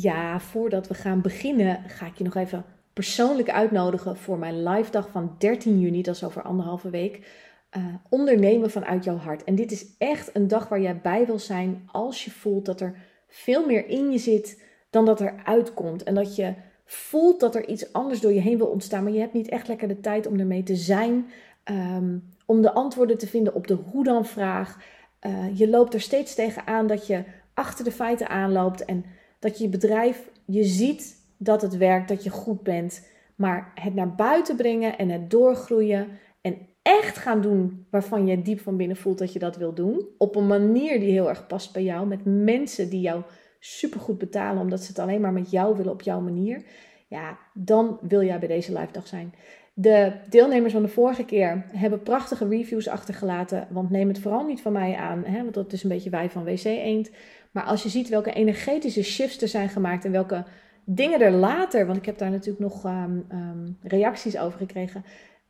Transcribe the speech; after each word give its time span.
Ja, 0.00 0.40
voordat 0.40 0.88
we 0.88 0.94
gaan 0.94 1.20
beginnen, 1.20 1.82
ga 1.86 2.06
ik 2.06 2.18
je 2.18 2.24
nog 2.24 2.34
even 2.34 2.64
persoonlijk 2.92 3.50
uitnodigen 3.50 4.16
voor 4.16 4.38
mijn 4.38 4.62
live 4.62 4.90
dag 4.90 5.08
van 5.10 5.34
13 5.38 5.80
juni. 5.80 6.02
Dat 6.02 6.14
is 6.14 6.24
over 6.24 6.42
anderhalve 6.42 6.90
week. 6.90 7.44
Uh, 7.76 7.84
ondernemen 8.08 8.70
vanuit 8.70 9.04
jouw 9.04 9.16
hart. 9.16 9.44
En 9.44 9.54
dit 9.54 9.72
is 9.72 9.86
echt 9.98 10.30
een 10.32 10.48
dag 10.48 10.68
waar 10.68 10.80
jij 10.80 11.00
bij 11.00 11.26
wil 11.26 11.38
zijn 11.38 11.88
als 11.92 12.24
je 12.24 12.30
voelt 12.30 12.66
dat 12.66 12.80
er 12.80 12.96
veel 13.28 13.66
meer 13.66 13.88
in 13.88 14.10
je 14.10 14.18
zit 14.18 14.62
dan 14.90 15.04
dat 15.04 15.20
er 15.20 15.34
uitkomt. 15.44 16.02
En 16.02 16.14
dat 16.14 16.36
je 16.36 16.54
voelt 16.84 17.40
dat 17.40 17.54
er 17.54 17.68
iets 17.68 17.92
anders 17.92 18.20
door 18.20 18.32
je 18.32 18.40
heen 18.40 18.58
wil 18.58 18.66
ontstaan, 18.66 19.02
maar 19.02 19.12
je 19.12 19.20
hebt 19.20 19.32
niet 19.32 19.48
echt 19.48 19.68
lekker 19.68 19.88
de 19.88 20.00
tijd 20.00 20.26
om 20.26 20.40
ermee 20.40 20.62
te 20.62 20.76
zijn. 20.76 21.26
Um, 21.70 22.34
om 22.46 22.62
de 22.62 22.72
antwoorden 22.72 23.18
te 23.18 23.26
vinden 23.26 23.54
op 23.54 23.66
de 23.66 23.74
hoe 23.74 24.04
dan 24.04 24.26
vraag. 24.26 24.78
Uh, 25.26 25.58
je 25.58 25.68
loopt 25.68 25.94
er 25.94 26.00
steeds 26.00 26.34
tegenaan 26.34 26.86
dat 26.86 27.06
je 27.06 27.24
achter 27.54 27.84
de 27.84 27.92
feiten 27.92 28.28
aanloopt 28.28 28.84
en 28.84 29.04
dat 29.38 29.58
je 29.58 29.68
bedrijf, 29.68 30.30
je 30.44 30.64
ziet 30.64 31.16
dat 31.36 31.62
het 31.62 31.76
werkt, 31.76 32.08
dat 32.08 32.24
je 32.24 32.30
goed 32.30 32.62
bent, 32.62 33.06
maar 33.34 33.72
het 33.74 33.94
naar 33.94 34.14
buiten 34.14 34.56
brengen 34.56 34.98
en 34.98 35.08
het 35.08 35.30
doorgroeien 35.30 36.08
en 36.40 36.58
echt 36.82 37.16
gaan 37.16 37.40
doen 37.40 37.86
waarvan 37.90 38.26
je 38.26 38.42
diep 38.42 38.60
van 38.60 38.76
binnen 38.76 38.96
voelt 38.96 39.18
dat 39.18 39.32
je 39.32 39.38
dat 39.38 39.56
wil 39.56 39.74
doen, 39.74 40.06
op 40.18 40.36
een 40.36 40.46
manier 40.46 41.00
die 41.00 41.10
heel 41.10 41.28
erg 41.28 41.46
past 41.46 41.72
bij 41.72 41.82
jou, 41.82 42.06
met 42.06 42.24
mensen 42.24 42.90
die 42.90 43.00
jou 43.00 43.22
supergoed 43.60 44.18
betalen 44.18 44.62
omdat 44.62 44.80
ze 44.80 44.88
het 44.88 44.98
alleen 44.98 45.20
maar 45.20 45.32
met 45.32 45.50
jou 45.50 45.76
willen 45.76 45.92
op 45.92 46.02
jouw 46.02 46.20
manier, 46.20 46.62
ja, 47.08 47.38
dan 47.54 47.98
wil 48.02 48.22
jij 48.22 48.38
bij 48.38 48.48
deze 48.48 48.72
live 48.72 48.92
dag 48.92 49.06
zijn. 49.06 49.34
De 49.78 50.12
deelnemers 50.28 50.72
van 50.72 50.82
de 50.82 50.88
vorige 50.88 51.24
keer 51.24 51.64
hebben 51.72 52.02
prachtige 52.02 52.48
reviews 52.48 52.88
achtergelaten. 52.88 53.68
Want 53.70 53.90
neem 53.90 54.08
het 54.08 54.18
vooral 54.18 54.46
niet 54.46 54.60
van 54.60 54.72
mij 54.72 54.94
aan, 54.94 55.24
hè, 55.24 55.42
want 55.42 55.54
dat 55.54 55.72
is 55.72 55.82
een 55.82 55.88
beetje 55.88 56.10
wij 56.10 56.30
van 56.30 56.44
WC 56.44 56.64
Eend. 56.64 57.10
Maar 57.56 57.64
als 57.64 57.82
je 57.82 57.88
ziet 57.88 58.08
welke 58.08 58.32
energetische 58.32 59.02
shifts 59.02 59.42
er 59.42 59.48
zijn 59.48 59.68
gemaakt 59.68 60.04
en 60.04 60.12
welke 60.12 60.44
dingen 60.84 61.20
er 61.20 61.30
later, 61.30 61.86
want 61.86 61.98
ik 61.98 62.06
heb 62.06 62.18
daar 62.18 62.30
natuurlijk 62.30 62.58
nog 62.58 62.84
um, 62.84 63.26
um, 63.32 63.78
reacties 63.82 64.38
over 64.38 64.58
gekregen, 64.58 65.04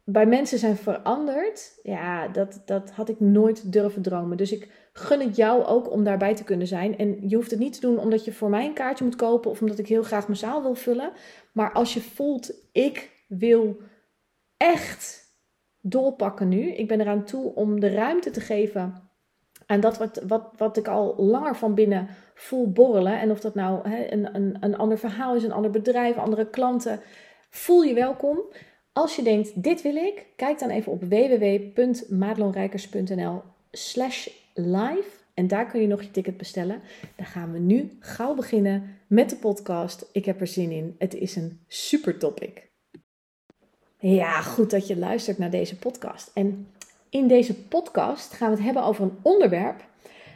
bij 0.05 0.27
mensen 0.27 0.59
zijn 0.59 0.77
veranderd. 0.77 1.81
Ja, 1.83 2.29
dat, 2.29 2.63
dat 2.65 2.91
had 2.91 3.09
ik 3.09 3.21
nooit 3.21 3.73
durven 3.73 4.03
dromen. 4.03 4.37
Dus 4.37 4.53
ik 4.53 4.71
gun 4.93 5.21
het 5.21 5.37
jou 5.37 5.65
ook 5.65 5.91
om 5.91 6.05
daarbij 6.05 6.35
te 6.35 6.45
kunnen 6.45 6.67
zijn. 6.67 6.99
En 6.99 7.29
je 7.29 7.37
hoeft 7.37 7.51
het 7.51 7.61
niet 7.61 7.73
te 7.73 7.81
doen 7.81 7.99
omdat 7.99 8.25
je 8.25 8.33
voor 8.33 8.51
mij 8.51 8.67
een 8.67 8.75
kaartje 8.75 9.05
moet 9.05 9.17
kopen 9.17 9.51
of 9.51 9.61
omdat 9.61 9.79
ik 9.79 9.89
heel 9.89 10.03
graag 10.03 10.27
mijn 10.27 10.39
zaal 10.39 10.63
wil 10.63 10.75
vullen. 10.75 11.13
Maar 11.53 11.73
als 11.73 11.95
je 11.95 12.01
voelt, 12.01 12.53
ik 12.73 13.11
wil 13.29 13.77
echt 14.57 15.35
doorpakken 15.81 16.49
nu. 16.49 16.73
Ik 16.73 16.89
ben 16.89 17.01
eraan 17.01 17.25
toe 17.25 17.55
om 17.55 17.81
de 17.81 17.91
ruimte 17.91 18.31
te 18.31 18.41
geven 18.41 19.06
aan 19.67 19.81
dat 19.81 19.99
wat, 19.99 20.23
wat, 20.27 20.53
wat 20.57 20.77
ik 20.77 20.89
al 20.89 21.15
langer 21.17 21.57
van 21.57 21.75
binnen 21.75 22.09
voel 22.35 22.73
borrelen. 22.73 23.21
En 23.21 23.31
of 23.31 23.41
dat 23.41 23.55
nou 23.55 23.89
hè, 23.89 24.13
een, 24.13 24.35
een, 24.35 24.57
een 24.61 24.77
ander 24.77 24.99
verhaal 24.99 25.35
is, 25.35 25.43
een 25.43 25.53
ander 25.53 25.71
bedrijf, 25.71 26.17
andere 26.17 26.51
klanten. 26.51 27.01
Voel 27.51 27.83
je 27.83 27.95
welkom. 27.95 28.41
Als 28.93 29.17
je 29.17 29.23
denkt, 29.23 29.63
dit 29.63 29.83
wil 29.83 29.97
ik, 29.97 30.27
kijk 30.37 30.59
dan 30.59 30.71
even 30.71 30.93
op 30.93 31.03
www.madelonrijkers.nl 31.03 33.43
slash 33.71 34.29
live. 34.55 35.25
En 35.35 35.47
daar 35.47 35.67
kun 35.67 35.81
je 35.81 35.87
nog 35.87 36.03
je 36.03 36.11
ticket 36.11 36.37
bestellen. 36.37 36.81
Dan 37.17 37.27
gaan 37.27 37.53
we 37.53 37.59
nu 37.59 37.97
gauw 38.01 38.35
beginnen 38.35 38.97
met 39.07 39.31
de 39.31 39.37
podcast. 39.37 40.09
Ik 40.13 40.25
heb 40.25 40.41
er 40.41 40.47
zin 40.47 40.71
in. 40.71 40.95
Het 40.99 41.15
is 41.15 41.37
een 41.37 41.61
super 41.67 42.19
topic. 42.19 42.65
Ja, 43.99 44.41
goed 44.41 44.71
dat 44.71 44.87
je 44.87 44.97
luistert 44.97 45.39
naar 45.39 45.51
deze 45.51 45.77
podcast. 45.77 46.31
En 46.35 46.69
in 47.11 47.29
deze 47.29 47.55
podcast 47.55 48.33
gaan 48.33 48.51
we 48.51 48.57
het 48.57 48.65
hebben 48.65 48.85
over 48.85 49.03
een 49.03 49.19
onderwerp 49.23 49.85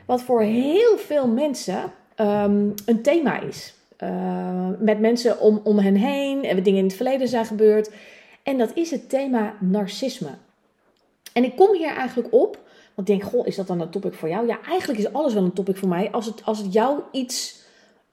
wat 0.07 0.23
voor 0.23 0.43
heel 0.43 0.99
veel 0.99 1.29
mensen 1.29 1.93
um, 2.17 2.75
een 2.87 3.03
thema 3.03 3.41
is. 3.41 3.75
Uh, 3.99 4.69
met 4.79 5.01
mensen 5.01 5.41
om, 5.41 5.61
om 5.65 5.79
hen 5.79 5.95
heen 5.95 6.45
en 6.45 6.63
dingen 6.63 6.79
in 6.79 6.85
het 6.85 6.97
verleden 6.97 7.29
zijn 7.29 7.45
gebeurd. 7.45 7.91
En 8.43 8.59
dat 8.59 8.71
is 8.75 8.91
het 8.91 9.09
thema 9.09 9.55
narcisme. 9.61 10.31
En 11.33 11.45
ik 11.45 11.57
kom 11.57 11.77
hier 11.77 11.95
eigenlijk 11.95 12.35
op, 12.35 12.59
want 12.95 13.09
ik 13.09 13.19
denk, 13.19 13.31
goh, 13.31 13.47
is 13.47 13.57
dat 13.57 13.67
dan 13.67 13.81
een 13.81 13.91
topic 13.91 14.15
voor 14.15 14.29
jou? 14.29 14.47
Ja, 14.47 14.59
eigenlijk 14.69 15.01
is 15.01 15.13
alles 15.13 15.35
wel 15.35 15.45
een 15.45 15.53
topic 15.53 15.77
voor 15.77 15.89
mij 15.89 16.11
als 16.11 16.27
het, 16.27 16.45
als 16.45 16.59
het 16.59 16.73
jou 16.73 17.01
iets 17.13 17.63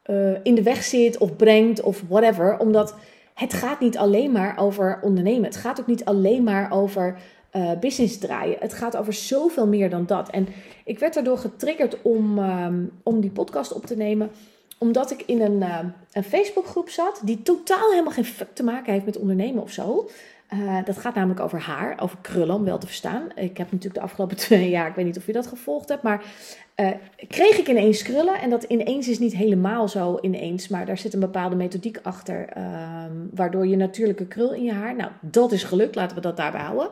uh, 0.06 0.32
in 0.44 0.56
de 0.56 0.64
weg 0.64 0.84
zit 0.84 1.18
of 1.18 1.36
brengt 1.36 1.82
of 1.82 2.04
whatever. 2.08 2.58
Omdat 2.60 2.96
het 3.34 3.54
gaat 3.54 3.80
niet 3.80 3.98
alleen 3.98 4.32
maar 4.32 4.58
over 4.58 5.00
ondernemen. 5.02 5.44
Het 5.44 5.56
gaat 5.56 5.80
ook 5.80 5.88
niet 5.88 6.06
alleen 6.06 6.44
maar 6.44 6.72
over 6.72 7.18
uh, 7.58 7.72
business 7.80 8.18
draaien. 8.18 8.58
Het 8.60 8.74
gaat 8.74 8.98
over 8.98 9.14
zoveel 9.14 9.68
meer 9.68 9.90
dan 9.90 10.06
dat. 10.06 10.30
En 10.30 10.48
ik 10.86 11.00
werd 11.00 11.14
daardoor 11.14 11.38
getriggerd 11.38 12.02
om, 12.02 12.40
um, 12.40 12.92
om 13.04 13.22
die 13.22 13.32
podcast 13.32 13.74
op 13.74 13.86
te 13.86 13.96
nemen 13.96 14.30
omdat 14.78 15.12
ik 15.12 15.24
in 15.26 15.42
een, 15.42 15.62
uh, 15.62 15.80
een 16.12 16.24
Facebookgroep 16.24 16.90
zat 16.90 17.22
die 17.24 17.42
totaal 17.42 17.90
helemaal 17.90 18.14
geen 18.14 18.26
fuck 18.26 18.54
te 18.54 18.64
maken 18.64 18.94
heeft 18.94 19.06
met 19.06 19.18
ondernemen 19.18 19.64
of 19.64 19.72
zo. 19.72 20.10
Uh, 20.54 20.86
dat 20.86 20.98
gaat 20.98 21.16
namelijk 21.16 21.40
over 21.40 21.60
haar, 21.60 22.00
over 22.02 22.18
krullen, 22.22 22.56
om 22.56 22.64
wel 22.64 22.78
te 22.78 22.86
verstaan. 22.86 23.24
Ik 23.36 23.58
heb 23.58 23.72
natuurlijk 23.72 23.96
de 23.96 24.02
afgelopen 24.02 24.38
twee 24.48 24.70
jaar, 24.70 24.88
ik 24.88 24.96
weet 24.96 25.06
niet 25.06 25.18
of 25.18 25.26
je 25.26 25.34
dat 25.34 25.48
gevolgd 25.48 25.90
hebt, 25.90 26.04
maar 26.04 26.24
kreeg 27.28 27.58
ik 27.58 27.68
ineens 27.68 28.02
krullen. 28.02 28.42
En 28.42 28.50
dat 28.50 28.64
ineens 28.64 29.08
is 29.08 29.20
niet 29.20 29.36
helemaal 29.36 29.88
zo 29.88 30.18
ineens, 30.22 30.68
maar 30.68 30.86
daar 30.86 30.98
zit 30.98 31.14
een 31.14 31.20
bepaalde 31.20 31.56
methodiek 31.56 32.00
achter, 32.04 32.50
um, 32.58 33.30
waardoor 33.34 33.68
je 33.68 33.76
natuurlijke 33.76 34.28
krul 34.28 34.54
in 34.54 34.64
je 34.64 34.74
haar. 34.74 34.96
Nou, 34.96 35.12
dat 35.22 35.52
is 35.52 35.64
gelukt, 35.64 35.96
laten 35.96 36.16
we 36.16 36.22
dat 36.22 36.38
daarbij 36.38 36.62
houden. 36.62 36.90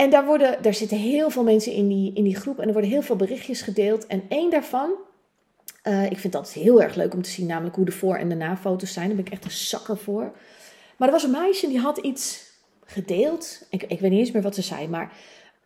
En 0.00 0.10
daar, 0.10 0.26
worden, 0.26 0.74
zitten 0.74 0.98
heel 0.98 1.30
veel 1.30 1.42
mensen 1.42 1.72
in 1.72 1.88
die, 1.88 2.12
in 2.14 2.24
die 2.24 2.36
groep 2.36 2.58
en 2.58 2.66
er 2.66 2.72
worden 2.72 2.90
heel 2.90 3.02
veel 3.02 3.16
berichtjes 3.16 3.62
gedeeld. 3.62 4.06
En 4.06 4.22
één 4.28 4.50
daarvan, 4.50 4.90
uh, 5.84 6.10
ik 6.10 6.18
vind 6.18 6.32
dat 6.32 6.52
heel 6.52 6.82
erg 6.82 6.94
leuk 6.94 7.14
om 7.14 7.22
te 7.22 7.30
zien, 7.30 7.46
namelijk 7.46 7.76
hoe 7.76 7.84
de 7.84 7.92
voor- 7.92 8.16
en 8.16 8.28
de 8.28 8.34
na-foto's 8.34 8.92
zijn. 8.92 9.06
Daar 9.06 9.16
ben 9.16 9.26
ik 9.26 9.32
echt 9.32 9.44
een 9.44 9.50
zakker 9.50 9.96
voor. 9.96 10.32
Maar 10.96 11.08
er 11.08 11.14
was 11.14 11.22
een 11.22 11.30
meisje 11.30 11.68
die 11.68 11.78
had 11.78 11.98
iets 11.98 12.52
gedeeld. 12.84 13.66
Ik, 13.70 13.82
ik 13.82 14.00
weet 14.00 14.10
niet 14.10 14.18
eens 14.20 14.30
meer 14.30 14.42
wat 14.42 14.54
ze 14.54 14.62
zei, 14.62 14.88
maar 14.88 15.12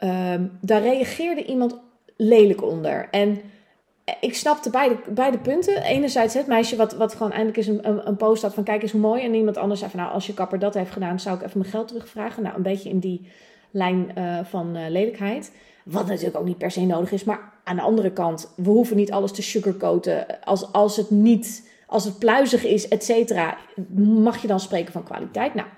um, 0.01 0.59
daar 0.61 0.83
reageerde 0.83 1.45
iemand 1.45 1.79
lelijk 2.17 2.63
onder. 2.63 3.09
En 3.11 3.41
ik 4.21 4.35
snapte 4.35 4.71
beide, 4.71 4.99
beide 5.09 5.39
punten. 5.39 5.83
Enerzijds 5.83 6.35
het 6.35 6.47
meisje 6.47 6.77
wat, 6.77 6.93
wat 6.93 7.13
gewoon 7.13 7.33
eindelijk 7.33 7.57
eens 7.57 7.67
een, 7.67 7.89
een, 7.89 8.09
een 8.09 8.17
post 8.17 8.43
had 8.43 8.55
van 8.55 8.65
kijk 8.65 8.83
eens 8.83 8.93
hoe 8.93 9.01
mooi. 9.01 9.23
En 9.23 9.35
iemand 9.35 9.57
anders 9.57 9.81
zei 9.81 9.91
van 9.91 10.01
nou 10.01 10.13
als 10.13 10.27
je 10.27 10.35
kapper 10.35 10.59
dat 10.59 10.75
heeft 10.75 10.91
gedaan 10.91 11.21
zou 11.21 11.37
ik 11.37 11.43
even 11.43 11.59
mijn 11.59 11.71
geld 11.71 11.89
terugvragen. 11.89 12.43
Nou 12.43 12.57
een 12.57 12.63
beetje 12.63 12.89
in 12.89 12.99
die 12.99 13.29
lijn 13.75 14.11
uh, 14.19 14.39
van 14.45 14.77
uh, 14.77 14.89
lelijkheid. 14.89 15.53
Wat 15.85 16.07
natuurlijk 16.07 16.37
ook 16.37 16.45
niet 16.45 16.59
per 16.59 16.71
se 16.71 16.81
nodig 16.81 17.13
is. 17.13 17.25
Maar 17.25 17.53
aan 17.65 17.77
de 17.77 17.83
andere 17.83 18.13
kant, 18.13 18.53
we 18.57 18.71
hoeven 18.71 18.97
niet 18.97 19.13
alles 19.13 19.33
te 19.33 19.43
sugarcoaten. 19.43 20.41
Als, 20.45 20.73
als 20.73 20.97
het 20.97 21.11
niet, 21.11 21.71
als 21.87 22.05
het 22.05 22.19
pluizig 22.19 22.65
is, 22.65 22.89
et 22.89 23.05
cetera, 23.05 23.57
mag 23.97 24.43
je 24.43 24.47
dan 24.47 24.61
spreken 24.61 24.93
van 24.93 25.05
kwaliteit. 25.05 25.55
Nou, 25.55 25.69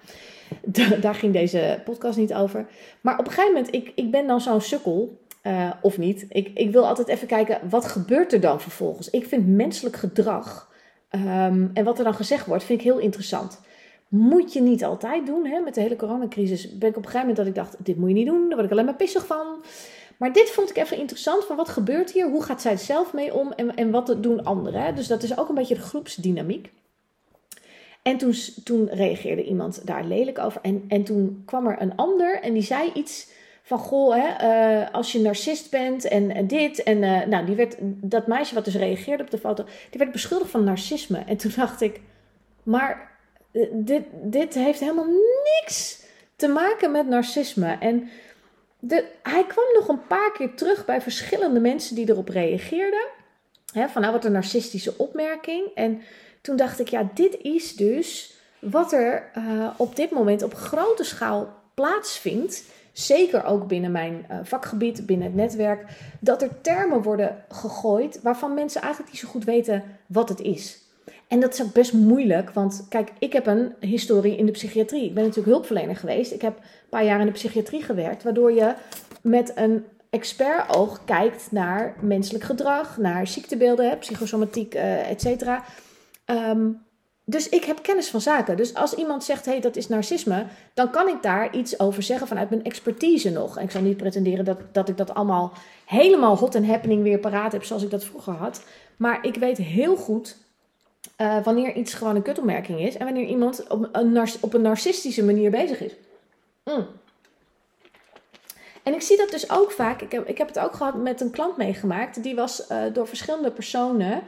daar 1.01 1.15
ging 1.15 1.33
deze 1.33 1.81
podcast 1.85 2.19
niet 2.19 2.35
over. 2.35 2.67
Maar 3.01 3.19
op 3.19 3.27
een 3.27 3.33
gegeven 3.33 3.55
moment, 3.55 3.75
ik, 3.75 3.93
ik 3.95 4.11
ben 4.11 4.27
dan 4.27 4.41
zo'n 4.41 4.61
sukkel. 4.61 5.25
Uh, 5.43 5.71
of 5.83 5.99
niet. 5.99 6.27
Ik, 6.29 6.51
ik 6.55 6.71
wil 6.73 6.87
altijd 6.87 7.09
even 7.09 7.27
kijken, 7.27 7.61
wat 7.69 7.85
gebeurt 7.85 8.33
er 8.33 8.41
dan 8.41 8.61
vervolgens? 8.61 9.11
Ik 9.11 9.27
vind 9.27 9.47
menselijk 9.47 9.97
gedrag 9.97 10.73
um, 11.11 11.71
en 11.75 11.85
wat 11.85 11.99
er 11.99 12.05
dan 12.05 12.15
gezegd 12.15 12.47
wordt, 12.47 12.65
vind 12.65 12.79
ik 12.81 12.85
heel 12.85 12.99
interessant. 12.99 13.61
Moet 14.09 14.53
je 14.53 14.61
niet 14.61 14.85
altijd 14.85 15.27
doen. 15.27 15.47
Hè? 15.47 15.61
Met 15.61 15.75
de 15.75 15.81
hele 15.81 15.97
coronacrisis 15.97 16.79
ben 16.79 16.89
ik 16.89 16.97
op 16.97 17.05
een 17.05 17.11
gegeven 17.11 17.29
moment 17.29 17.37
dat 17.37 17.47
ik 17.47 17.55
dacht, 17.55 17.85
dit 17.85 17.97
moet 17.97 18.09
je 18.09 18.15
niet 18.15 18.27
doen. 18.27 18.41
Daar 18.41 18.55
word 18.55 18.65
ik 18.65 18.71
alleen 18.71 18.85
maar 18.85 18.95
pissig 18.95 19.27
van. 19.27 19.47
Maar 20.17 20.33
dit 20.33 20.51
vond 20.51 20.71
ik 20.71 20.77
even 20.77 20.97
interessant. 20.97 21.45
Van 21.45 21.57
wat 21.57 21.69
gebeurt 21.69 22.11
hier? 22.11 22.31
Hoe 22.31 22.43
gaat 22.43 22.63
zij 22.63 22.73
er 22.73 22.79
zelf 22.79 23.13
mee 23.13 23.35
om? 23.35 23.53
En, 23.53 23.77
en 23.77 23.91
wat 23.91 24.17
doen 24.21 24.45
anderen? 24.45 24.83
Hè? 24.83 24.93
Dus 24.93 25.07
dat 25.07 25.23
is 25.23 25.39
ook 25.39 25.49
een 25.49 25.55
beetje 25.55 25.75
de 25.75 25.81
groepsdynamiek. 25.81 26.73
En 28.03 28.17
toen, 28.17 28.35
toen 28.65 28.89
reageerde 28.89 29.45
iemand 29.45 29.87
daar 29.87 30.05
lelijk 30.05 30.39
over. 30.39 30.61
En, 30.63 30.85
en 30.89 31.05
toen 31.05 31.43
kwam 31.47 31.67
er 31.67 31.83
een 31.83 31.97
ander 31.97 32.41
en 32.41 32.53
die 32.53 32.63
zei 32.63 32.91
iets 32.95 33.31
van 33.63 33.79
goh, 33.79 34.17
hè, 34.17 34.49
uh, 34.81 34.91
als 34.93 35.13
je 35.13 35.21
narcist 35.21 35.71
bent 35.71 36.09
en, 36.09 36.35
en 36.35 36.47
dit. 36.47 36.83
En 36.83 37.03
uh, 37.03 37.25
nou, 37.27 37.47
die 37.47 37.55
werd, 37.55 37.77
dat 37.81 38.27
meisje 38.27 38.55
wat 38.55 38.65
dus 38.65 38.75
reageerde 38.75 39.23
op 39.23 39.31
de 39.31 39.39
foto, 39.39 39.65
die 39.65 39.99
werd 39.99 40.13
beschuldigd 40.13 40.51
van 40.51 40.65
narcisme. 40.65 41.19
En 41.19 41.37
toen 41.37 41.53
dacht 41.57 41.81
ik, 41.81 42.01
maar 42.63 43.16
dit, 43.73 44.03
dit 44.13 44.55
heeft 44.55 44.81
helemaal 44.81 45.09
niks 45.61 46.03
te 46.37 46.49
maken 46.49 46.91
met 46.91 47.09
narcisme. 47.09 47.77
En 47.81 48.09
de, 48.79 49.05
hij 49.23 49.47
kwam 49.47 49.65
nog 49.75 49.89
een 49.89 50.07
paar 50.07 50.33
keer 50.33 50.55
terug 50.55 50.85
bij 50.85 51.01
verschillende 51.01 51.61
mensen 51.61 51.95
die 51.95 52.09
erop 52.11 52.29
reageerden. 52.29 53.07
Hè, 53.73 53.89
van 53.89 54.01
nou, 54.03 54.13
wat 54.13 54.25
een 54.25 54.33
narcistische 54.33 54.95
opmerking. 54.97 55.67
En 55.75 56.03
toen 56.41 56.57
dacht 56.57 56.81
ik, 56.81 56.89
ja, 56.89 57.09
dit 57.15 57.37
is 57.41 57.77
dus 57.77 58.35
wat 58.59 58.93
er 58.93 59.31
op 59.77 59.97
dit 59.97 60.11
moment 60.11 60.43
op 60.43 60.55
grote 60.55 61.05
schaal 61.05 61.55
plaatsvindt 61.75 62.63
zeker 62.99 63.45
ook 63.45 63.67
binnen 63.67 63.91
mijn 63.91 64.27
uh, 64.31 64.39
vakgebied, 64.43 65.07
binnen 65.07 65.27
het 65.27 65.37
netwerk, 65.37 65.89
dat 66.21 66.43
er 66.43 66.61
termen 66.61 67.03
worden 67.03 67.45
gegooid 67.49 68.23
waarvan 68.23 68.55
mensen 68.55 68.81
eigenlijk 68.81 69.13
niet 69.13 69.21
zo 69.21 69.29
goed 69.29 69.45
weten 69.45 69.83
wat 70.07 70.29
het 70.29 70.41
is. 70.41 70.79
En 71.29 71.41
dat 71.41 71.53
is 71.53 71.63
ook 71.63 71.73
best 71.73 71.93
moeilijk, 71.93 72.51
want 72.51 72.87
kijk, 72.89 73.13
ik 73.19 73.33
heb 73.33 73.47
een 73.47 73.75
historie 73.81 74.37
in 74.37 74.47
de 74.47 74.53
psychiatrie. 74.53 75.05
Ik 75.05 75.15
ben 75.15 75.23
natuurlijk 75.23 75.51
hulpverlener 75.51 75.97
geweest. 75.97 76.33
Ik 76.33 76.43
heb 76.43 76.57
een 76.57 76.89
paar 76.89 77.05
jaar 77.05 77.21
in 77.21 77.27
de 77.27 77.33
psychiatrie 77.33 77.83
gewerkt, 77.83 78.23
waardoor 78.23 78.53
je 78.53 78.75
met 79.23 79.53
een 79.55 79.85
expert-oog 80.11 81.05
kijkt 81.05 81.49
naar 81.51 81.97
menselijk 82.01 82.45
gedrag, 82.45 82.97
naar 82.97 83.27
ziektebeelden, 83.27 83.99
psychosomatiek, 83.99 84.75
uh, 84.75 85.11
et 85.11 85.21
cetera. 85.21 85.65
Ehm, 86.25 86.69
dus 87.25 87.49
ik 87.49 87.65
heb 87.65 87.83
kennis 87.83 88.09
van 88.09 88.21
zaken. 88.21 88.57
Dus 88.57 88.75
als 88.75 88.95
iemand 88.95 89.25
zegt, 89.25 89.45
hé, 89.45 89.51
hey, 89.51 89.61
dat 89.61 89.77
is 89.77 89.89
narcisme, 89.89 90.47
dan 90.75 90.91
kan 90.91 91.09
ik 91.09 91.23
daar 91.23 91.57
iets 91.57 91.81
over 91.81 92.03
zeggen 92.03 92.27
vanuit 92.27 92.51
mijn 92.51 92.65
expertise 92.65 93.31
nog. 93.31 93.57
En 93.59 93.65
ik 93.65 93.71
zal 93.71 93.83
niet 93.83 93.97
pretenderen 93.97 94.45
dat, 94.45 94.59
dat 94.73 94.89
ik 94.89 94.97
dat 94.97 95.15
allemaal 95.15 95.53
helemaal 95.87 96.37
hot 96.37 96.55
en 96.55 96.67
happening 96.67 97.03
weer 97.03 97.19
paraat 97.19 97.53
heb 97.53 97.65
zoals 97.65 97.83
ik 97.83 97.91
dat 97.91 98.05
vroeger 98.05 98.33
had. 98.33 98.65
Maar 98.97 99.25
ik 99.25 99.35
weet 99.35 99.57
heel 99.57 99.97
goed 99.97 100.37
uh, 101.19 101.45
wanneer 101.45 101.75
iets 101.75 101.95
gewoon 101.95 102.17
een 102.17 102.23
kutopmerking 102.23 102.81
is 102.81 102.97
en 102.97 103.05
wanneer 103.05 103.27
iemand 103.27 103.67
op 103.69 103.89
een, 103.93 104.29
op 104.41 104.55
een 104.55 104.63
narcistische 104.63 105.25
manier 105.25 105.51
bezig 105.51 105.81
is. 105.81 105.93
Mm. 106.65 106.87
En 108.83 108.95
ik 108.95 109.03
zie 109.03 109.17
dat 109.17 109.31
dus 109.31 109.51
ook 109.51 109.71
vaak. 109.71 110.01
Ik 110.03 110.13
heb, 110.13 110.29
ik 110.29 110.39
heb 110.39 110.49
het 110.49 110.59
ook 110.59 110.75
gehad 110.75 110.95
met 110.95 111.21
een 111.21 111.31
klant 111.31 111.57
meegemaakt. 111.57 112.23
Die 112.23 112.35
was 112.35 112.71
uh, 112.71 112.83
door 112.93 113.09
verschillende 113.09 113.51
personen 113.51 114.23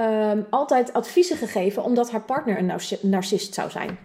um, 0.00 0.46
altijd 0.50 0.92
adviezen 0.92 1.36
gegeven 1.36 1.82
omdat 1.82 2.10
haar 2.10 2.20
partner 2.20 2.58
een 2.58 2.80
narcist 3.00 3.54
zou 3.54 3.70
zijn. 3.70 3.98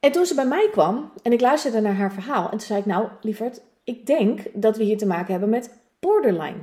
En 0.00 0.12
toen 0.12 0.26
ze 0.26 0.34
bij 0.34 0.46
mij 0.46 0.68
kwam 0.72 1.12
en 1.22 1.32
ik 1.32 1.40
luisterde 1.40 1.80
naar 1.80 1.94
haar 1.94 2.12
verhaal. 2.12 2.44
En 2.44 2.50
toen 2.50 2.60
zei 2.60 2.78
ik, 2.78 2.86
nou 2.86 3.08
lieverd, 3.20 3.60
ik 3.84 4.06
denk 4.06 4.40
dat 4.52 4.76
we 4.76 4.84
hier 4.84 4.98
te 4.98 5.06
maken 5.06 5.30
hebben 5.30 5.50
met 5.50 5.70
borderline. 6.00 6.58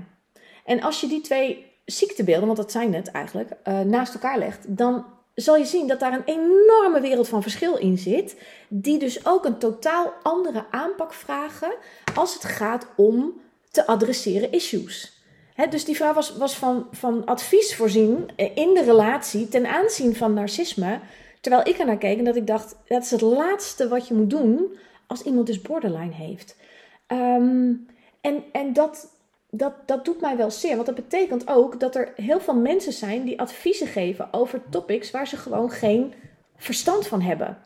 En 0.66 0.82
als 0.82 1.02
je 1.02 1.08
die 1.08 1.22
twee 1.22 1.73
ziektebeelden, 1.86 2.46
want 2.46 2.58
dat 2.58 2.72
zijn 2.72 2.94
het 2.94 3.12
eigenlijk, 3.12 3.50
uh, 3.68 3.80
naast 3.80 4.14
elkaar 4.14 4.38
legt, 4.38 4.78
dan 4.78 5.06
zal 5.36 5.56
je 5.56 5.66
zien 5.66 5.88
dat 5.88 6.00
daar 6.00 6.14
een 6.14 6.26
enorme 6.26 7.00
wereld 7.02 7.28
van 7.28 7.42
verschil 7.42 7.78
in 7.78 7.98
zit, 7.98 8.42
die 8.68 9.00
dus 9.00 9.26
ook 9.26 9.46
een 9.46 9.58
totaal 9.58 10.14
andere 10.24 10.66
aanpak 10.72 11.14
vragen 11.14 11.76
als 12.16 12.34
het 12.34 12.44
gaat 12.44 12.88
om 12.96 13.42
te 13.72 13.88
adresseren 13.88 14.52
issues. 14.52 15.22
dus 15.70 15.86
die 15.86 15.96
vrouw 15.96 16.14
was, 16.14 16.38
was 16.38 16.58
van, 16.58 16.88
van 16.92 17.26
advies 17.26 17.76
voorzien 17.76 18.30
in 18.36 18.74
de 18.74 18.84
relatie 18.84 19.48
ten 19.48 19.66
aanzien 19.66 20.16
van 20.16 20.34
narcisme. 20.34 21.00
Terwijl 21.42 21.68
ik 21.68 21.80
er 21.80 21.86
naar 21.86 21.98
keek 21.98 22.18
en 22.18 22.24
dat 22.24 22.36
ik 22.36 22.48
dacht, 22.48 22.76
dat 22.88 23.04
is 23.04 23.12
het 23.12 23.22
laatste 23.22 23.88
wat 23.88 24.08
je 24.08 24.14
moet 24.14 24.30
doen 24.30 24.78
als 25.08 25.22
iemand 25.22 25.48
dus 25.48 25.62
borderline 25.62 26.14
heeft. 26.14 26.56
Ehm, 27.08 27.72
en, 28.22 28.44
en 28.52 28.74
dat, 28.74 29.13
dat, 29.56 29.74
dat 29.86 30.06
doet 30.06 30.22
mij 30.22 30.38
wel 30.38 30.52
zeer. 30.52 30.76
Want 30.76 30.86
dat 30.86 30.96
betekent 30.96 31.48
ook 31.48 31.80
dat 31.80 31.96
er 31.96 32.14
heel 32.16 32.40
veel 32.40 32.56
mensen 32.56 32.94
zijn 32.94 33.24
die 33.24 33.40
adviezen 33.40 33.88
geven 33.88 34.28
over 34.32 34.62
topics 34.70 35.12
waar 35.12 35.28
ze 35.28 35.38
gewoon 35.38 35.70
geen 35.70 36.14
verstand 36.58 37.08
van 37.08 37.22
hebben. 37.22 37.58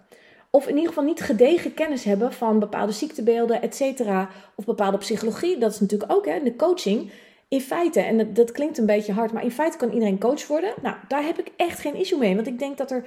Of 0.49 0.67
in 0.67 0.75
ieder 0.75 0.87
geval 0.87 1.03
niet 1.03 1.21
gedegen 1.21 1.73
kennis 1.73 2.03
hebben 2.03 2.33
van 2.33 2.59
bepaalde 2.59 2.91
ziektebeelden, 2.91 3.61
et 3.61 3.75
cetera. 3.75 4.29
Of 4.55 4.65
bepaalde 4.65 4.97
psychologie. 4.97 5.57
Dat 5.57 5.71
is 5.71 5.79
natuurlijk 5.79 6.13
ook 6.13 6.25
hè, 6.25 6.43
de 6.43 6.55
coaching. 6.55 7.11
In 7.47 7.61
feite, 7.61 7.99
en 7.99 8.17
dat, 8.17 8.35
dat 8.35 8.51
klinkt 8.51 8.77
een 8.77 8.85
beetje 8.85 9.13
hard, 9.13 9.31
maar 9.31 9.43
in 9.43 9.51
feite 9.51 9.77
kan 9.77 9.91
iedereen 9.91 10.19
coach 10.19 10.47
worden. 10.47 10.73
Nou, 10.81 10.95
daar 11.07 11.23
heb 11.23 11.39
ik 11.39 11.51
echt 11.55 11.79
geen 11.79 11.95
issue 11.95 12.19
mee. 12.19 12.35
Want 12.35 12.47
ik 12.47 12.59
denk 12.59 12.77
dat 12.77 12.91
er 12.91 13.05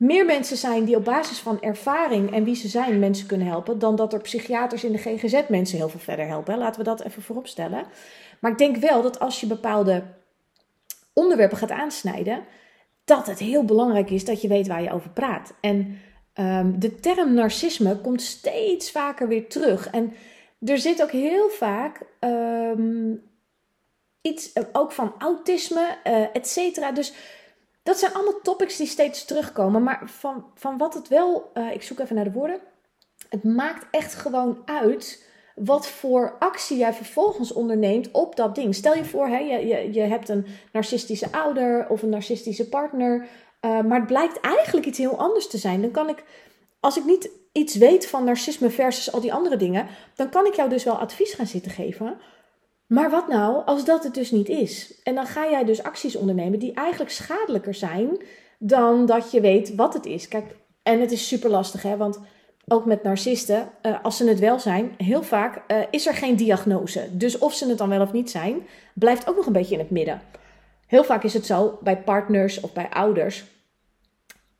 meer 0.00 0.24
mensen 0.24 0.56
zijn 0.56 0.84
die 0.84 0.96
op 0.96 1.04
basis 1.04 1.38
van 1.38 1.60
ervaring 1.60 2.34
en 2.34 2.44
wie 2.44 2.54
ze 2.54 2.68
zijn 2.68 2.98
mensen 2.98 3.26
kunnen 3.26 3.46
helpen, 3.46 3.78
dan 3.78 3.96
dat 3.96 4.12
er 4.12 4.20
psychiaters 4.20 4.84
in 4.84 4.92
de 4.92 4.98
GGZ 4.98 5.42
mensen 5.48 5.76
heel 5.76 5.88
veel 5.88 6.00
verder 6.00 6.26
helpen. 6.26 6.58
Laten 6.58 6.80
we 6.80 6.86
dat 6.86 7.02
even 7.02 7.22
voorop 7.22 7.46
stellen. 7.46 7.84
Maar 8.40 8.50
ik 8.50 8.58
denk 8.58 8.76
wel 8.76 9.02
dat 9.02 9.18
als 9.18 9.40
je 9.40 9.46
bepaalde 9.46 10.02
onderwerpen 11.12 11.56
gaat 11.56 11.70
aansnijden, 11.70 12.44
dat 13.04 13.26
het 13.26 13.38
heel 13.38 13.64
belangrijk 13.64 14.10
is 14.10 14.24
dat 14.24 14.42
je 14.42 14.48
weet 14.48 14.66
waar 14.66 14.82
je 14.82 14.92
over 14.92 15.10
praat. 15.10 15.54
En 15.60 15.98
um, 16.34 16.78
de 16.78 17.00
term 17.00 17.34
narcisme 17.34 17.96
komt 17.96 18.22
steeds 18.22 18.90
vaker 18.90 19.28
weer 19.28 19.48
terug. 19.48 19.90
En 19.90 20.12
er 20.64 20.78
zit 20.78 21.02
ook 21.02 21.10
heel 21.10 21.48
vaak 21.48 22.00
um, 22.20 23.22
iets 24.20 24.52
ook 24.72 24.92
van 24.92 25.14
autisme, 25.18 25.96
uh, 26.06 26.24
et 26.32 26.48
cetera. 26.48 26.92
Dus 26.92 27.12
dat 27.90 27.98
zijn 27.98 28.12
allemaal 28.12 28.40
topics 28.42 28.76
die 28.76 28.86
steeds 28.86 29.24
terugkomen. 29.24 29.82
Maar 29.82 30.02
van, 30.04 30.44
van 30.54 30.78
wat 30.78 30.94
het 30.94 31.08
wel, 31.08 31.50
uh, 31.54 31.72
ik 31.72 31.82
zoek 31.82 31.98
even 31.98 32.14
naar 32.14 32.24
de 32.24 32.32
woorden. 32.32 32.60
Het 33.28 33.44
maakt 33.44 33.86
echt 33.90 34.14
gewoon 34.14 34.62
uit 34.64 35.28
wat 35.54 35.88
voor 35.88 36.36
actie 36.38 36.78
jij 36.78 36.92
vervolgens 36.92 37.52
onderneemt 37.52 38.10
op 38.10 38.36
dat 38.36 38.54
ding. 38.54 38.74
Stel 38.74 38.94
je 38.94 39.04
voor, 39.04 39.26
hè, 39.26 39.38
je, 39.38 39.66
je, 39.66 39.92
je 39.92 40.00
hebt 40.00 40.28
een 40.28 40.46
narcistische 40.72 41.32
ouder 41.32 41.88
of 41.88 42.02
een 42.02 42.08
narcistische 42.08 42.68
partner. 42.68 43.26
Uh, 43.60 43.80
maar 43.80 43.98
het 43.98 44.06
blijkt 44.06 44.40
eigenlijk 44.40 44.86
iets 44.86 44.98
heel 44.98 45.18
anders 45.18 45.48
te 45.48 45.58
zijn. 45.58 45.80
Dan 45.80 45.90
kan 45.90 46.08
ik, 46.08 46.24
als 46.80 46.96
ik 46.96 47.04
niet 47.04 47.30
iets 47.52 47.74
weet 47.74 48.06
van 48.06 48.24
narcisme 48.24 48.70
versus 48.70 49.12
al 49.12 49.20
die 49.20 49.32
andere 49.32 49.56
dingen, 49.56 49.86
dan 50.14 50.30
kan 50.30 50.46
ik 50.46 50.54
jou 50.54 50.68
dus 50.68 50.84
wel 50.84 50.98
advies 50.98 51.34
gaan 51.34 51.46
zitten 51.46 51.70
geven. 51.70 52.20
Maar 52.90 53.10
wat 53.10 53.28
nou 53.28 53.64
als 53.64 53.84
dat 53.84 54.04
het 54.04 54.14
dus 54.14 54.30
niet 54.30 54.48
is? 54.48 55.00
En 55.02 55.14
dan 55.14 55.26
ga 55.26 55.50
jij 55.50 55.64
dus 55.64 55.82
acties 55.82 56.16
ondernemen 56.16 56.58
die 56.58 56.74
eigenlijk 56.74 57.10
schadelijker 57.10 57.74
zijn 57.74 58.22
dan 58.58 59.06
dat 59.06 59.30
je 59.30 59.40
weet 59.40 59.74
wat 59.74 59.94
het 59.94 60.06
is. 60.06 60.28
Kijk, 60.28 60.56
en 60.82 61.00
het 61.00 61.12
is 61.12 61.28
super 61.28 61.50
lastig, 61.50 61.82
hè? 61.82 61.96
Want 61.96 62.20
ook 62.68 62.84
met 62.84 63.02
narcisten, 63.02 63.68
uh, 63.82 64.04
als 64.04 64.16
ze 64.16 64.28
het 64.28 64.38
wel 64.38 64.58
zijn, 64.58 64.94
heel 64.96 65.22
vaak 65.22 65.62
uh, 65.72 65.76
is 65.90 66.06
er 66.06 66.14
geen 66.14 66.36
diagnose. 66.36 67.08
Dus 67.12 67.38
of 67.38 67.54
ze 67.54 67.68
het 67.68 67.78
dan 67.78 67.88
wel 67.88 68.00
of 68.00 68.12
niet 68.12 68.30
zijn, 68.30 68.66
blijft 68.94 69.28
ook 69.28 69.36
nog 69.36 69.46
een 69.46 69.52
beetje 69.52 69.74
in 69.74 69.80
het 69.80 69.90
midden. 69.90 70.20
Heel 70.86 71.04
vaak 71.04 71.24
is 71.24 71.34
het 71.34 71.46
zo 71.46 71.78
bij 71.82 71.96
partners 71.96 72.60
of 72.60 72.72
bij 72.72 72.88
ouders, 72.90 73.44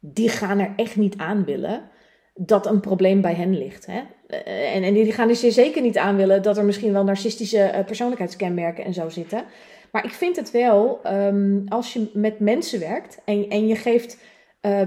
die 0.00 0.28
gaan 0.28 0.58
er 0.58 0.72
echt 0.76 0.96
niet 0.96 1.16
aan 1.16 1.44
willen 1.44 1.90
dat 2.34 2.66
een 2.66 2.80
probleem 2.80 3.20
bij 3.20 3.34
hen 3.34 3.58
ligt. 3.58 3.86
Hè? 3.86 4.02
Eh, 4.26 4.74
en, 4.74 4.82
en 4.82 4.94
die 4.94 5.12
gaan 5.12 5.28
dus 5.28 5.40
zeker 5.40 5.82
niet 5.82 5.98
aan 5.98 6.16
willen 6.16 6.42
dat 6.42 6.56
er 6.56 6.64
misschien 6.64 6.92
wel 6.92 7.04
narcistische 7.04 7.72
uh, 7.74 7.84
persoonlijkheidskenmerken 7.84 8.84
en 8.84 8.94
zo 8.94 9.08
zitten. 9.08 9.44
Maar 9.92 10.04
ik 10.04 10.12
vind 10.12 10.36
het 10.36 10.50
wel, 10.50 11.00
um, 11.06 11.64
als 11.68 11.92
je 11.92 12.10
met 12.12 12.40
mensen 12.40 12.80
werkt 12.80 13.18
en, 13.24 13.48
en 13.48 13.66
je 13.66 13.76
geeft 13.76 14.18
uh, 14.62 14.80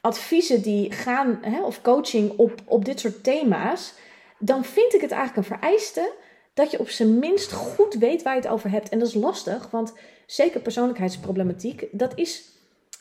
adviezen 0.00 0.62
die 0.62 0.92
gaan, 0.92 1.38
hè, 1.42 1.64
of 1.64 1.82
coaching 1.82 2.32
op, 2.36 2.52
op 2.64 2.84
dit 2.84 3.00
soort 3.00 3.24
thema's, 3.24 3.94
dan 4.38 4.64
vind 4.64 4.94
ik 4.94 5.00
het 5.00 5.10
eigenlijk 5.10 5.48
een 5.48 5.56
vereiste 5.56 6.12
dat 6.54 6.70
je 6.70 6.78
op 6.78 6.88
zijn 6.88 7.18
minst 7.18 7.52
goed 7.52 7.94
weet 7.94 8.22
waar 8.22 8.34
je 8.34 8.40
het 8.40 8.50
over 8.50 8.70
hebt. 8.70 8.88
En 8.88 8.98
dat 8.98 9.08
is 9.08 9.14
lastig, 9.14 9.70
want 9.70 9.92
zeker 10.26 10.60
persoonlijkheidsproblematiek, 10.60 11.86
dat 11.92 12.12
is 12.14 12.57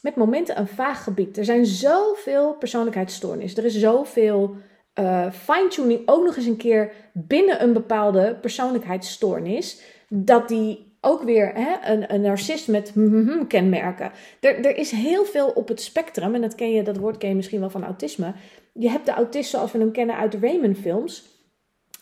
met 0.07 0.15
momenten 0.15 0.59
een 0.59 0.67
vaag 0.67 1.03
gebied. 1.03 1.37
Er 1.37 1.45
zijn 1.45 1.65
zoveel 1.65 2.53
persoonlijkheidsstoornissen. 2.53 3.59
Er 3.59 3.69
is 3.69 3.79
zoveel 3.79 4.55
uh, 4.99 5.31
fine-tuning 5.31 6.01
ook 6.05 6.23
nog 6.23 6.35
eens 6.35 6.45
een 6.45 6.57
keer 6.57 6.91
binnen 7.13 7.63
een 7.63 7.73
bepaalde 7.73 8.37
persoonlijkheidsstoornis. 8.41 9.81
Dat 10.09 10.47
die 10.47 10.97
ook 11.01 11.23
weer 11.23 11.51
hè, 11.53 11.91
een, 11.93 12.13
een 12.13 12.21
narcist 12.21 12.67
met 12.67 12.93
kenmerken. 13.47 14.11
Er, 14.39 14.65
er 14.65 14.77
is 14.77 14.91
heel 14.91 15.25
veel 15.25 15.47
op 15.47 15.67
het 15.67 15.81
spectrum. 15.81 16.35
En 16.35 16.41
dat, 16.41 16.55
ken 16.55 16.71
je, 16.71 16.83
dat 16.83 16.97
woord 16.97 17.17
ken 17.17 17.29
je 17.29 17.35
misschien 17.35 17.59
wel 17.59 17.69
van 17.69 17.83
autisme. 17.83 18.33
Je 18.73 18.89
hebt 18.89 19.05
de 19.05 19.11
autist 19.11 19.49
zoals 19.49 19.71
we 19.71 19.79
hem 19.79 19.91
kennen 19.91 20.15
uit 20.15 20.31
de 20.31 20.39
Raymond-films. 20.41 21.36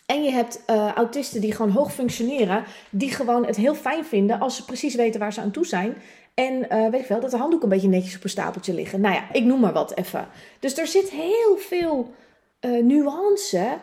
En 0.06 0.24
je 0.24 0.32
hebt 0.32 0.64
uh, 0.70 0.92
autisten 0.92 1.42
die 1.42 1.52
gewoon 1.52 1.72
hoog 1.72 1.94
functioneren, 1.94 2.64
die 2.90 3.12
gewoon 3.12 3.46
het 3.46 3.56
heel 3.56 3.76
fijn 3.76 4.06
vinden 4.06 4.40
als 4.40 4.56
ze 4.56 4.66
precies 4.66 4.96
weten 4.96 5.20
waar 5.20 5.34
ze 5.34 5.42
aan 5.42 5.52
toe 5.52 5.66
zijn. 5.66 5.96
En 6.34 6.54
uh, 6.54 6.90
weet 6.90 7.02
ik 7.02 7.08
wel, 7.08 7.20
dat 7.20 7.32
de 7.32 7.38
handdoek 7.38 7.64
een 7.64 7.70
beetje 7.70 7.88
netjes 7.88 8.16
op 8.16 8.24
een 8.24 8.30
stapeltje 8.30 8.74
liggen. 8.74 9.02
Nou 9.02 9.16
ja, 9.16 9.32
ik 9.32 9.44
noem 9.44 9.60
maar 9.60 9.74
wat 9.74 9.98
even. 9.98 10.28
Dus 10.60 10.78
er 10.78 10.88
zit 10.88 11.10
heel 11.10 11.58
veel 11.58 12.14
uh, 12.62 12.84
nuance 12.84 13.78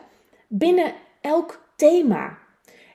binnen 0.49 0.93
elk 1.21 1.69
thema. 1.77 2.39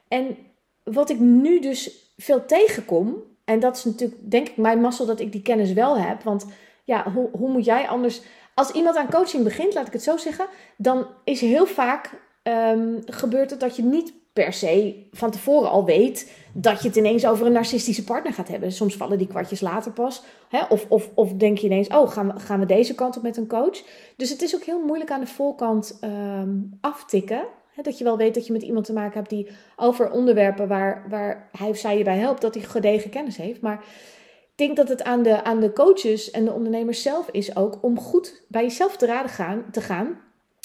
En 0.08 0.38
wat 0.84 1.10
ik 1.10 1.20
nu 1.20 1.60
dus 1.60 2.12
veel 2.18 2.46
tegenkom, 2.46 3.24
en 3.46 3.60
dat 3.60 3.78
is 3.78 3.84
natuurlijk, 3.84 4.32
denk 4.32 4.48
ik, 4.48 4.58
mijn 4.58 4.82
mazzel 4.82 5.06
dat 5.06 5.20
ik 5.20 5.32
die 5.32 5.42
kennis 5.42 5.74
wel 5.74 5.98
heb. 5.98 6.24
Want 6.24 6.46
ja, 6.84 7.12
hoe, 7.12 7.30
hoe 7.32 7.50
moet 7.50 7.66
jij 7.66 7.88
anders. 7.88 8.22
Als 8.54 8.72
iemand 8.72 8.96
aan 8.96 9.10
coaching 9.10 9.44
begint, 9.44 9.74
laat 9.74 9.88
ik 9.88 9.94
het 9.94 10.04
zo 10.04 10.18
zeggen, 10.18 10.48
dan 10.78 11.08
is 11.24 11.42
heel 11.42 11.66
vaak 11.66 12.12
um, 12.48 13.00
gebeurt 13.06 13.50
het 13.50 13.60
dat 13.60 13.75
je 13.75 13.84
niet 13.84 14.13
per 14.34 14.54
se 14.54 15.08
van 15.12 15.32
tevoren 15.32 15.70
al 15.70 15.86
weet 15.86 16.32
dat 16.54 16.82
je 16.82 16.88
het 16.88 16.98
ineens 16.98 17.27
over 17.27 17.46
een 17.46 17.51
narcistische 17.51 18.04
partner 18.04 18.34
gaat 18.34 18.48
hebben. 18.48 18.72
Soms 18.72 18.96
vallen 18.96 19.18
die 19.18 19.27
kwartjes 19.27 19.62
later 19.62 19.92
pas. 19.92 20.24
Hè? 20.50 20.66
Of, 20.70 20.86
of, 20.89 21.10
of 21.13 21.34
denk 21.34 21.58
je 21.58 21.66
ineens, 21.66 21.88
oh, 21.88 22.10
gaan 22.10 22.34
we, 22.34 22.39
gaan 22.39 22.60
we 22.60 22.66
deze 22.66 22.96
kant 22.96 23.18
op 23.18 23.24
met 23.24 23.38
een 23.38 23.48
coach? 23.48 23.84
Dus 24.16 24.30
het 24.30 24.42
is 24.42 24.56
ook 24.56 24.63
heel 24.63 24.86
moeilijk 24.86 25.12
aan 25.12 25.20
de 25.20 25.27
voorkant 25.27 26.00
um, 26.04 26.77
aftikken. 26.82 27.44
Hè? 27.74 27.82
Dat 27.82 27.98
je 27.98 28.04
wel 28.04 28.18
weet 28.18 28.34
dat 28.34 28.46
je 28.46 28.54
met 28.54 28.62
iemand 28.62 28.86
te 28.86 28.94
maken 28.94 29.18
hebt 29.18 29.30
die 29.30 29.48
over 29.75 30.12
onderwerpen 30.12 30.68
waar, 30.68 31.06
waar 31.10 31.50
hij 31.51 31.70
of 31.70 31.77
zij 31.77 31.98
je 31.98 32.04
bij 32.04 32.18
helpt, 32.18 32.42
dat 32.42 32.56
hij 32.56 32.63
gedegen 32.63 33.10
kennis 33.10 33.38
heeft. 33.38 33.62
Maar 33.62 33.84
ik 34.51 34.58
denk 34.66 34.75
dat 34.75 34.89
het 34.89 35.04
aan 35.04 35.24
de, 35.24 35.44
aan 35.44 35.60
de 35.60 35.74
coaches 35.74 36.32
en 36.32 36.46
de 36.46 36.54
ondernemers 36.54 37.01
zelf 37.01 37.30
is 37.32 37.56
ook 37.56 37.77
om 37.82 38.00
goed 38.00 38.44
bij 38.48 38.63
jezelf 38.63 38.98
te 38.98 39.06
raden 39.06 39.32
gaan, 39.32 39.66
te 39.72 39.82
gaan. 39.82 40.20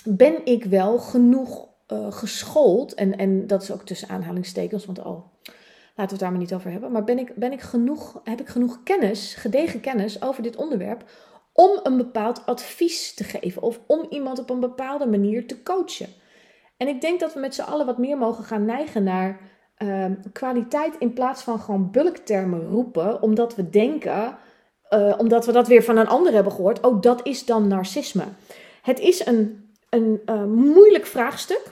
Ben 0.04 0.44
ik 0.44 0.64
wel 0.64 0.98
genoeg 0.98 1.70
uh, 1.92 2.12
geschoold, 2.12 2.94
en, 2.94 3.16
en 3.16 3.46
dat 3.46 3.62
is 3.62 3.70
ook 3.70 3.82
tussen 3.82 4.08
aanhalingstekens, 4.08 4.86
want 4.86 4.98
oh, 4.98 5.06
laten 5.06 5.24
we 5.94 6.02
het 6.10 6.18
daar 6.18 6.30
maar 6.30 6.40
niet 6.40 6.54
over 6.54 6.70
hebben. 6.70 6.92
Maar 6.92 7.04
ben 7.04 7.18
ik, 7.18 7.34
ben 7.34 7.52
ik 7.52 7.60
genoeg, 7.60 8.20
heb 8.24 8.40
ik 8.40 8.48
genoeg 8.48 8.82
kennis, 8.82 9.34
gedegen 9.34 9.80
kennis 9.80 10.22
over 10.22 10.42
dit 10.42 10.56
onderwerp 10.56 11.04
om 11.52 11.80
een 11.82 11.96
bepaald 11.96 12.46
advies 12.46 13.14
te 13.14 13.24
geven 13.24 13.62
of 13.62 13.80
om 13.86 14.06
iemand 14.10 14.38
op 14.38 14.50
een 14.50 14.60
bepaalde 14.60 15.06
manier 15.06 15.46
te 15.46 15.62
coachen? 15.62 16.08
En 16.76 16.88
ik 16.88 17.00
denk 17.00 17.20
dat 17.20 17.34
we 17.34 17.40
met 17.40 17.54
z'n 17.54 17.62
allen 17.62 17.86
wat 17.86 17.98
meer 17.98 18.18
mogen 18.18 18.44
gaan 18.44 18.64
neigen 18.64 19.02
naar 19.02 19.40
uh, 19.78 20.06
kwaliteit 20.32 20.94
in 20.98 21.12
plaats 21.12 21.42
van 21.42 21.60
gewoon 21.60 21.90
bulktermen 21.90 22.68
roepen, 22.68 23.22
omdat 23.22 23.54
we 23.54 23.70
denken 23.70 24.36
uh, 24.90 25.14
omdat 25.18 25.46
we 25.46 25.52
dat 25.52 25.68
weer 25.68 25.82
van 25.82 25.96
een 25.96 26.08
ander 26.08 26.32
hebben 26.32 26.52
gehoord, 26.52 26.80
oh, 26.80 27.00
dat 27.00 27.26
is 27.26 27.44
dan 27.44 27.68
narcisme. 27.68 28.24
Het 28.82 28.98
is 28.98 29.26
een, 29.26 29.74
een 29.88 30.20
uh, 30.26 30.44
moeilijk 30.44 31.06
vraagstuk, 31.06 31.62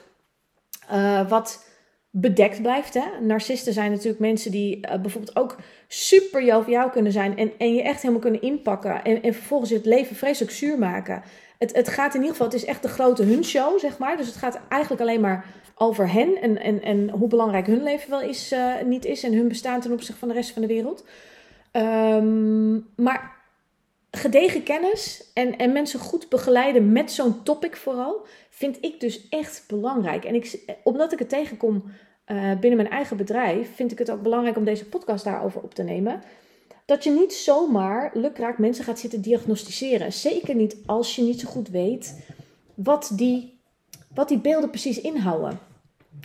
uh, 0.93 1.29
wat 1.29 1.65
bedekt 2.11 2.63
blijft. 2.63 2.95
Hè? 2.95 3.21
Narcisten 3.21 3.73
zijn 3.73 3.91
natuurlijk 3.91 4.21
mensen 4.21 4.51
die 4.51 4.81
bijvoorbeeld 4.81 5.37
ook 5.37 5.57
super 5.89 6.45
joviaal 6.45 6.91
kunnen 6.91 7.13
zijn 7.13 7.37
en, 7.37 7.53
en 7.59 7.75
je 7.75 7.83
echt 7.83 8.01
helemaal 8.03 8.23
kunnen 8.23 8.43
inpakken 8.43 9.05
en, 9.05 9.23
en 9.23 9.35
vervolgens 9.35 9.71
het 9.71 9.87
leven 9.87 10.17
vreselijk 10.17 10.53
zuur 10.53 10.79
maken. 10.79 11.23
Het, 11.59 11.77
het 11.77 11.89
gaat 11.89 12.15
in 12.15 12.21
ieder 12.21 12.37
geval, 12.37 12.47
het 12.47 12.57
is 12.57 12.65
echt 12.65 12.83
de 12.83 12.89
grote 12.89 13.23
hun 13.23 13.45
show, 13.45 13.79
zeg 13.79 13.99
maar. 13.99 14.17
Dus 14.17 14.27
het 14.27 14.37
gaat 14.37 14.61
eigenlijk 14.69 15.03
alleen 15.03 15.21
maar 15.21 15.45
over 15.75 16.13
hen 16.13 16.41
en, 16.41 16.61
en, 16.61 16.83
en 16.83 17.11
hoe 17.11 17.29
belangrijk 17.29 17.67
hun 17.67 17.83
leven 17.83 18.11
wel 18.11 18.23
is, 18.23 18.55
niet 18.85 19.05
is 19.05 19.23
en 19.23 19.35
hun 19.35 19.49
bestaan 19.49 19.81
ten 19.81 19.93
opzichte 19.93 20.19
van 20.19 20.29
de 20.29 20.35
rest 20.35 20.51
van 20.51 20.63
de 20.63 20.69
wereld. 20.69 21.05
Um, 21.73 22.87
maar 22.97 23.39
gedegen 24.11 24.63
kennis 24.63 25.31
en, 25.35 25.57
en 25.57 25.73
mensen 25.73 26.01
goed 26.01 26.29
begeleiden 26.29 26.93
met 26.93 27.13
zo'n 27.13 27.43
topic 27.43 27.77
vooral, 27.77 28.27
vind 28.61 28.79
ik 28.81 29.01
dus 29.01 29.29
echt 29.29 29.65
belangrijk. 29.67 30.25
En 30.25 30.35
ik, 30.35 30.61
omdat 30.83 31.13
ik 31.13 31.19
het 31.19 31.29
tegenkom 31.29 31.85
uh, 32.27 32.59
binnen 32.59 32.77
mijn 32.77 32.91
eigen 32.91 33.17
bedrijf, 33.17 33.75
vind 33.75 33.93
ik 33.93 33.99
het 33.99 34.11
ook 34.11 34.23
belangrijk 34.23 34.57
om 34.57 34.65
deze 34.65 34.89
podcast 34.89 35.25
daarover 35.25 35.61
op 35.61 35.75
te 35.75 35.83
nemen. 35.83 36.23
Dat 36.85 37.05
je 37.05 37.11
niet 37.11 37.35
zomaar 37.35 38.11
lukraak 38.15 38.59
mensen 38.59 38.85
gaat 38.85 38.99
zitten 38.99 39.21
diagnosticeren. 39.21 40.13
Zeker 40.13 40.55
niet 40.55 40.77
als 40.87 41.17
je 41.17 41.23
niet 41.23 41.41
zo 41.41 41.49
goed 41.49 41.69
weet 41.69 42.25
wat 42.75 43.13
die, 43.15 43.61
wat 44.15 44.29
die 44.29 44.39
beelden 44.39 44.71
precies 44.71 45.01
inhouden. 45.01 45.59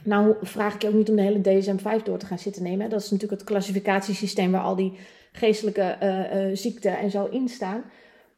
Nou 0.03 0.35
vraag 0.41 0.75
ik 0.75 0.81
je 0.81 0.87
ook 0.87 0.93
niet 0.93 1.09
om 1.09 1.15
de 1.15 1.21
hele 1.21 1.41
DSM-5 1.41 2.03
door 2.03 2.17
te 2.17 2.25
gaan 2.25 2.39
zitten 2.39 2.63
nemen. 2.63 2.89
Dat 2.89 3.01
is 3.01 3.11
natuurlijk 3.11 3.41
het 3.41 3.49
klassificatiesysteem 3.49 4.51
waar 4.51 4.63
al 4.63 4.75
die 4.75 4.93
geestelijke 5.31 5.97
uh, 6.01 6.55
ziekten 6.55 6.97
en 6.97 7.11
zo 7.11 7.25
instaan. 7.25 7.83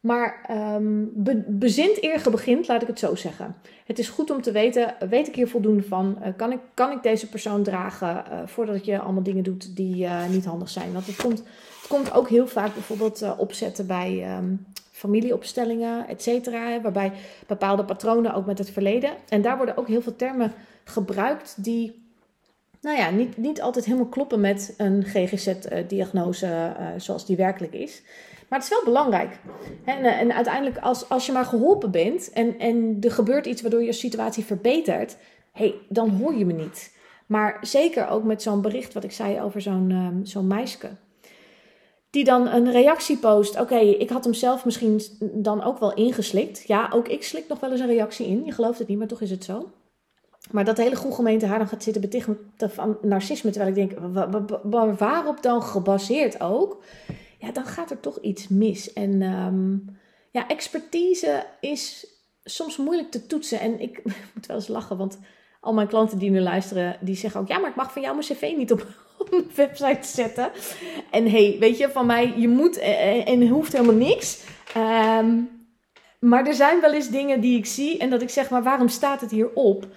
Maar 0.08 0.50
um, 0.76 1.12
be, 1.14 1.44
bezint 1.48 2.04
eer 2.04 2.20
ge 2.20 2.30
begint, 2.30 2.68
laat 2.68 2.82
ik 2.82 2.88
het 2.88 3.00
zo 3.00 3.16
zeggen. 3.16 3.56
Het 3.86 4.00
is 4.00 4.10
goed 4.10 4.32
om 4.32 4.42
te 4.42 4.52
weten, 4.52 4.96
weet 5.10 5.28
ik 5.28 5.36
hier 5.36 5.48
voldoende 5.48 5.84
van? 5.84 6.18
Uh, 6.22 6.28
kan, 6.36 6.52
ik, 6.52 6.60
kan 6.74 6.92
ik 6.92 7.04
deze 7.04 7.30
persoon 7.30 7.64
dragen 7.64 8.24
voordat 8.46 8.86
je 8.86 9.00
allemaal 9.00 9.24
dingen 9.24 9.44
doet 9.44 9.76
die 9.76 10.08
niet 10.30 10.46
handig 10.46 10.70
zijn? 10.70 10.94
Want 10.94 11.06
het 11.06 11.16
komt, 11.16 11.38
het 11.82 11.88
komt 11.88 12.14
ook 12.14 12.30
heel 12.30 12.48
vaak 12.48 12.74
bijvoorbeeld 12.74 13.36
opzetten 13.38 13.88
bij 13.88 14.38
um, 14.38 14.66
familieopstellingen, 14.92 16.08
et 16.08 16.22
cetera. 16.22 16.82
Waarbij 16.82 17.12
bepaalde 17.48 17.86
patronen 17.86 18.34
ook 18.34 18.46
met 18.46 18.58
het 18.58 18.70
verleden. 18.70 19.12
En 19.30 19.42
daar 19.42 19.58
worden 19.58 19.78
ook 19.78 19.88
heel 19.88 20.02
veel 20.02 20.16
termen 20.16 20.54
gebruikt 20.84 21.64
die 21.64 22.06
nou 22.82 22.98
ja, 22.98 23.10
niet, 23.10 23.38
niet 23.38 23.62
altijd 23.62 23.86
helemaal 23.86 24.08
kloppen 24.08 24.40
met 24.40 24.74
een 24.78 25.04
GGZ-diagnose 25.04 26.46
uh, 26.46 26.88
zoals 26.98 27.26
die 27.26 27.36
werkelijk 27.36 27.74
is. 27.74 28.02
Maar 28.48 28.60
het 28.60 28.68
is 28.68 28.76
wel 28.76 28.84
belangrijk. 28.84 29.40
En, 29.86 30.04
eh, 30.04 30.20
en 30.20 30.34
uiteindelijk, 30.34 30.78
als, 30.78 31.10
als 31.10 31.26
je 31.26 31.32
maar 31.32 31.46
geholpen 31.46 31.92
bent 31.92 32.30
en, 32.30 32.60
en 32.60 32.98
er 33.02 33.12
gebeurt 33.12 33.46
iets 33.46 33.62
waardoor 33.62 33.84
je 33.84 33.94
situatie 33.94 34.46
verbetert, 34.46 35.18
hey, 35.52 35.76
dan 35.90 36.10
hoor 36.10 36.36
je 36.36 36.46
me 36.46 36.54
niet. 36.54 36.96
Maar 37.26 37.58
zeker 37.62 38.08
ook 38.08 38.24
met 38.24 38.42
zo'n 38.42 38.62
bericht 38.62 38.94
wat 38.94 39.04
ik 39.04 39.12
zei 39.12 39.42
over 39.42 39.62
zo'n 39.62 39.92
um, 39.92 40.26
zo'n 40.26 40.48
meisje. 40.48 40.90
Die 42.10 42.24
dan 42.24 42.48
een 42.48 42.72
reactie 42.72 43.18
post. 43.18 43.60
Oké, 43.60 43.78
ik 43.78 44.10
had 44.10 44.24
hem 44.24 44.34
zelf 44.34 44.66
misschien 44.66 45.02
dan 45.20 45.64
ook 45.64 45.80
wel 45.80 45.94
ingeslikt. 45.94 46.68
Ja, 46.68 46.90
ook 46.94 47.08
ik 47.08 47.24
slik 47.24 47.48
nog 47.48 47.60
wel 47.60 47.72
eens 47.72 47.80
een 47.80 47.88
reactie 47.88 48.28
in. 48.28 48.46
Je 48.46 48.52
gelooft 48.52 48.80
het 48.80 48.88
niet, 48.88 48.98
maar 48.98 49.08
toch 49.08 49.22
is 49.22 49.30
het 49.30 49.44
zo. 49.44 49.72
Maar 50.52 50.66
dat 50.66 50.76
de 50.76 50.82
hele 50.82 50.96
goede 50.96 51.16
gemeente 51.16 51.46
haar 51.46 51.58
dan 51.58 51.68
gaat 51.68 51.84
zitten 51.84 52.02
betichten 52.02 52.38
van 52.60 52.98
narcisme. 53.02 53.52
Terwijl 53.52 53.76
ik 53.76 53.90
denk, 53.90 54.00
waarop 54.98 55.42
dan 55.42 55.64
gebaseerd 55.64 56.42
ook? 56.42 56.84
Ja, 57.38 57.52
dan 57.52 57.66
gaat 57.66 57.92
er 57.92 58.00
toch 58.00 58.20
iets 58.22 58.48
mis. 58.48 58.94
En 58.94 59.22
um, 59.22 59.98
ja, 60.32 60.48
expertise 60.48 61.46
is 61.60 62.08
soms 62.44 62.78
moeilijk 62.78 63.12
te 63.12 63.26
toetsen. 63.28 63.60
En 63.60 63.80
ik 63.80 64.02
moet 64.34 64.46
wel 64.46 64.56
eens 64.56 64.68
lachen, 64.68 64.98
want 64.98 65.20
al 65.62 65.74
mijn 65.74 65.88
klanten 65.88 66.18
die 66.18 66.30
nu 66.30 66.40
luisteren, 66.40 66.98
die 67.02 67.16
zeggen 67.16 67.42
ook... 67.42 67.48
Ja, 67.48 67.58
maar 67.58 67.70
ik 67.70 67.76
mag 67.76 67.94
van 67.94 68.02
jou 68.02 68.16
mijn 68.16 68.28
cv 68.28 68.54
niet 68.58 68.72
op, 68.72 68.88
op 69.20 69.32
mijn 69.32 69.50
website 69.56 70.08
zetten. 70.08 70.52
En 71.12 71.30
hey, 71.30 71.58
weet 71.60 71.78
je, 71.78 71.90
van 71.90 72.06
mij, 72.06 72.34
je 72.38 72.48
moet 72.48 72.78
en, 72.78 73.26
en 73.26 73.48
hoeft 73.48 73.74
helemaal 73.74 73.96
niks. 73.96 74.44
Um, 74.78 75.58
maar 76.20 76.48
er 76.48 76.54
zijn 76.54 76.82
wel 76.82 76.94
eens 76.94 77.10
dingen 77.10 77.42
die 77.42 77.58
ik 77.58 77.66
zie 77.66 77.98
en 77.98 78.10
dat 78.10 78.22
ik 78.22 78.30
zeg, 78.30 78.50
maar 78.50 78.64
waarom 78.64 78.88
staat 78.88 79.22
het 79.22 79.32
hier 79.32 79.54
op? 79.54 79.88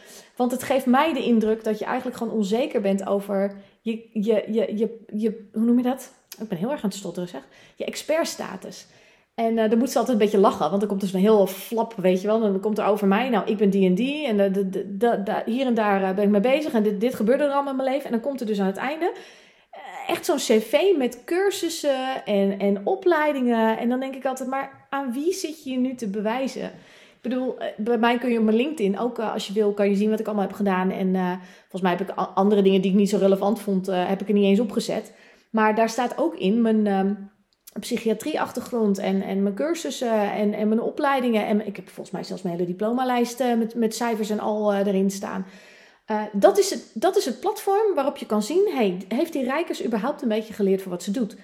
Want 0.40 0.52
het 0.52 0.62
geeft 0.62 0.86
mij 0.86 1.12
de 1.12 1.24
indruk 1.24 1.64
dat 1.64 1.78
je 1.78 1.84
eigenlijk 1.84 2.16
gewoon 2.16 2.32
onzeker 2.32 2.80
bent 2.80 3.06
over 3.06 3.56
je, 3.80 4.08
je, 4.12 4.44
je, 4.48 4.76
je, 4.76 5.04
je 5.14 5.48
hoe 5.52 5.62
noem 5.62 5.76
je 5.76 5.82
dat? 5.82 6.12
Ik 6.38 6.48
ben 6.48 6.58
heel 6.58 6.70
erg 6.70 6.82
aan 6.82 6.88
het 6.88 6.98
stotteren 6.98 7.28
zeg. 7.28 7.42
Je 7.76 7.84
expertstatus. 7.84 8.86
En 9.34 9.56
uh, 9.56 9.70
dan 9.70 9.78
moet 9.78 9.90
ze 9.90 9.98
altijd 9.98 10.18
een 10.18 10.24
beetje 10.24 10.38
lachen, 10.38 10.68
want 10.68 10.80
dan 10.80 10.88
komt 10.88 11.00
dus 11.00 11.12
een 11.12 11.20
heel 11.20 11.46
flap, 11.46 11.94
weet 11.96 12.20
je 12.20 12.26
wel. 12.26 12.40
Dan 12.40 12.60
komt 12.60 12.78
er 12.78 12.84
over 12.84 13.06
mij, 13.06 13.28
nou, 13.28 13.50
ik 13.50 13.56
ben 13.56 13.70
die 13.70 13.86
en 13.86 13.94
die. 13.94 14.26
En 14.26 14.36
de, 14.36 14.68
de, 14.70 14.96
de, 14.96 15.42
hier 15.44 15.66
en 15.66 15.74
daar 15.74 16.02
eh, 16.02 16.14
ben 16.14 16.24
ik 16.24 16.30
mee 16.30 16.40
bezig. 16.40 16.72
En 16.72 16.82
dit, 16.82 17.00
dit 17.00 17.14
gebeurde 17.14 17.44
er 17.44 17.50
allemaal 17.50 17.70
in 17.70 17.76
mijn 17.76 17.90
leven. 17.90 18.04
En 18.04 18.12
dan 18.12 18.20
komt 18.20 18.40
er 18.40 18.46
dus 18.46 18.60
aan 18.60 18.66
het 18.66 18.76
einde 18.76 19.12
eh, 19.70 19.80
echt 20.08 20.24
zo'n 20.24 20.36
cv 20.36 20.76
met 20.96 21.24
cursussen 21.24 22.24
en, 22.24 22.58
en 22.58 22.86
opleidingen. 22.86 23.78
En 23.78 23.88
dan 23.88 24.00
denk 24.00 24.14
ik 24.14 24.24
altijd, 24.24 24.48
maar 24.48 24.86
aan 24.90 25.12
wie 25.12 25.32
zit 25.32 25.64
je 25.64 25.76
nu 25.76 25.94
te 25.94 26.08
bewijzen? 26.08 26.70
Ik 27.22 27.30
bedoel, 27.30 27.58
eh, 27.58 27.66
bij 27.76 27.98
mij 27.98 28.18
kun 28.18 28.30
je 28.30 28.38
op 28.38 28.44
mijn 28.44 28.56
LinkedIn 28.56 28.98
ook, 28.98 29.18
eh, 29.18 29.32
als 29.32 29.46
je 29.46 29.52
wil, 29.52 29.72
kan 29.72 29.88
je 29.88 29.96
zien 29.96 30.10
wat 30.10 30.20
ik 30.20 30.26
allemaal 30.26 30.46
heb 30.46 30.54
gedaan. 30.54 30.90
En 30.90 31.14
uh, 31.14 31.32
volgens 31.60 31.82
mij 31.82 31.90
heb 31.90 32.00
ik 32.00 32.14
andere 32.34 32.62
dingen 32.62 32.80
die 32.80 32.90
ik 32.90 32.96
niet 32.96 33.08
zo 33.08 33.18
relevant 33.18 33.60
vond, 33.60 33.88
uh, 33.88 34.08
heb 34.08 34.20
ik 34.20 34.28
er 34.28 34.34
niet 34.34 34.44
eens 34.44 34.60
opgezet. 34.60 35.12
Maar 35.50 35.74
daar 35.74 35.88
staat 35.88 36.18
ook 36.18 36.36
in 36.36 36.62
mijn 36.62 36.86
uh, 36.86 37.00
psychiatrieachtergrond 37.80 38.98
en, 38.98 39.22
en 39.22 39.42
mijn 39.42 39.54
cursussen 39.54 40.32
en, 40.32 40.54
en 40.54 40.68
mijn 40.68 40.80
opleidingen. 40.80 41.46
En 41.46 41.66
ik 41.66 41.76
heb 41.76 41.88
volgens 41.88 42.10
mij 42.10 42.24
zelfs 42.24 42.42
mijn 42.42 42.54
hele 42.54 42.68
diplomalijst 42.68 43.38
met, 43.38 43.74
met 43.74 43.94
cijfers 43.94 44.30
en 44.30 44.40
al 44.40 44.74
erin 44.74 45.10
staan. 45.10 45.46
dat, 46.32 46.58
is 46.58 46.70
het, 46.70 46.90
dat 46.94 47.16
is 47.16 47.24
het 47.24 47.40
platform 47.40 47.94
waarop 47.94 48.16
je 48.16 48.26
kan 48.26 48.42
zien, 48.42 48.70
hey, 48.74 49.04
heeft 49.08 49.32
die 49.32 49.44
Rijkers 49.44 49.84
überhaupt 49.84 50.22
een 50.22 50.28
beetje 50.28 50.54
geleerd 50.54 50.82
voor 50.82 50.90
wat 50.90 51.02
ze 51.02 51.10
doet? 51.10 51.36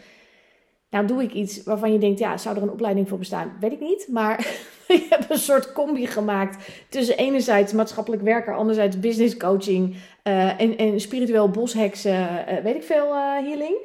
Nou, 0.91 1.07
doe 1.07 1.23
ik 1.23 1.33
iets 1.33 1.63
waarvan 1.63 1.93
je 1.93 1.99
denkt, 1.99 2.19
ja, 2.19 2.37
zou 2.37 2.57
er 2.57 2.63
een 2.63 2.71
opleiding 2.71 3.09
voor 3.09 3.19
bestaan? 3.19 3.57
Weet 3.61 3.73
ik 3.73 3.81
niet. 3.81 4.09
Maar 4.11 4.47
je 5.01 5.07
hebt 5.09 5.31
een 5.31 5.39
soort 5.39 5.73
combi 5.73 6.07
gemaakt 6.07 6.71
tussen 6.89 7.17
enerzijds 7.17 7.73
maatschappelijk 7.73 8.23
werker, 8.23 8.57
anderzijds 8.57 9.01
business 9.01 9.37
coaching 9.37 9.97
uh, 10.25 10.61
en, 10.61 10.77
en 10.77 11.01
spiritueel 11.01 11.51
bosheksen, 11.51 12.21
uh, 12.21 12.59
weet 12.63 12.75
ik 12.75 12.83
veel, 12.83 13.07
uh, 13.07 13.33
healing. 13.33 13.77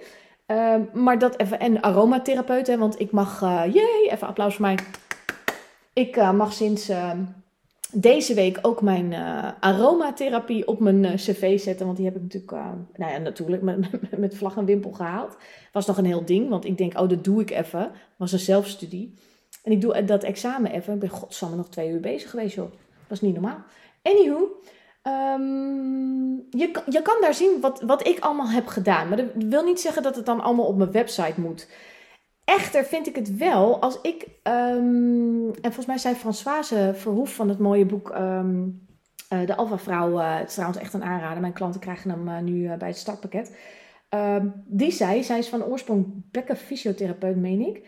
Ehm, 0.45 0.81
maar 0.93 1.19
dat 1.19 1.39
even, 1.39 1.59
en 1.59 1.83
aromatherapeuten, 1.83 2.79
want 2.79 2.99
ik 2.99 3.11
mag, 3.11 3.39
jee, 3.73 4.09
even 4.09 4.27
applaus 4.27 4.55
voor 4.55 4.65
mij. 4.65 4.77
Ik 5.93 6.15
mag 6.15 6.53
sinds 6.53 6.89
ehm, 6.89 7.17
deze 7.93 8.33
week 8.33 8.59
ook 8.61 8.81
mijn 8.81 9.13
aromatherapie 9.59 10.67
op 10.67 10.79
mijn 10.79 11.15
cv 11.15 11.59
zetten. 11.59 11.85
Want 11.85 11.97
die 11.97 12.05
heb 12.05 12.15
ik 12.15 12.21
natuurlijk, 12.21 12.51
nou 12.95 13.11
ja, 13.11 13.17
natuurlijk 13.17 13.61
met, 13.61 13.89
met, 14.17 14.35
vlag 14.35 14.57
en 14.57 14.65
wimpel 14.65 14.91
gehaald. 14.91 15.37
Was 15.71 15.85
nog 15.85 15.97
een 15.97 16.05
heel 16.05 16.25
ding, 16.25 16.49
want 16.49 16.65
ik 16.65 16.77
denk, 16.77 16.99
oh, 16.99 17.09
dat 17.09 17.23
doe 17.23 17.41
ik 17.41 17.51
even. 17.51 17.91
Was 18.17 18.31
een 18.31 18.39
zelfstudie. 18.39 19.13
En 19.63 19.71
ik 19.71 19.81
doe 19.81 20.05
dat 20.05 20.23
examen 20.23 20.71
even. 20.71 20.93
Ik 20.93 20.99
ben 20.99 21.09
godsamme 21.09 21.55
nog 21.55 21.69
twee 21.69 21.89
uur 21.89 21.99
bezig 21.99 22.29
geweest, 22.29 22.55
joh. 22.55 22.71
Was 23.07 23.21
niet 23.21 23.33
normaal. 23.33 23.63
Anywho, 24.03 24.37
um, 25.03 26.35
je, 26.49 26.81
je 26.89 27.01
kan 27.01 27.21
daar 27.21 27.33
zien 27.33 27.61
wat, 27.61 27.81
wat 27.81 28.07
ik 28.07 28.19
allemaal 28.19 28.49
heb 28.49 28.67
gedaan. 28.67 29.07
Maar 29.07 29.17
dat 29.17 29.27
wil 29.35 29.63
niet 29.63 29.81
zeggen 29.81 30.03
dat 30.03 30.15
het 30.15 30.25
dan 30.25 30.41
allemaal 30.41 30.65
op 30.65 30.77
mijn 30.77 30.91
website 30.91 31.41
moet. 31.41 31.67
Echter 32.45 32.85
vind 32.85 33.07
ik 33.07 33.15
het 33.15 33.37
wel, 33.37 33.81
als 33.81 33.99
ik, 34.01 34.23
um, 34.43 35.47
en 35.47 35.61
volgens 35.61 35.85
mij 35.85 35.97
zei 35.97 36.15
Françoise 36.15 36.91
Verhoef 36.95 37.35
van 37.35 37.49
het 37.49 37.59
mooie 37.59 37.85
boek 37.85 38.09
um, 38.09 38.87
uh, 39.33 39.45
De 39.45 39.55
Alpha 39.55 39.77
Vrouw, 39.77 40.19
uh, 40.19 40.37
het 40.37 40.47
is 40.47 40.53
trouwens 40.53 40.81
echt 40.81 40.93
een 40.93 41.03
aanrader, 41.03 41.41
mijn 41.41 41.53
klanten 41.53 41.81
krijgen 41.81 42.09
hem 42.09 42.27
uh, 42.27 42.39
nu 42.39 42.77
bij 42.77 42.87
het 42.87 42.97
startpakket. 42.97 43.55
Die 44.65 44.91
zei, 44.91 45.23
zij 45.23 45.37
is 45.37 45.49
van 45.49 45.63
oorsprong 45.63 46.05
bekken 46.31 46.57
fysiotherapeut, 46.57 47.35
meen 47.35 47.67
ik. 47.67 47.87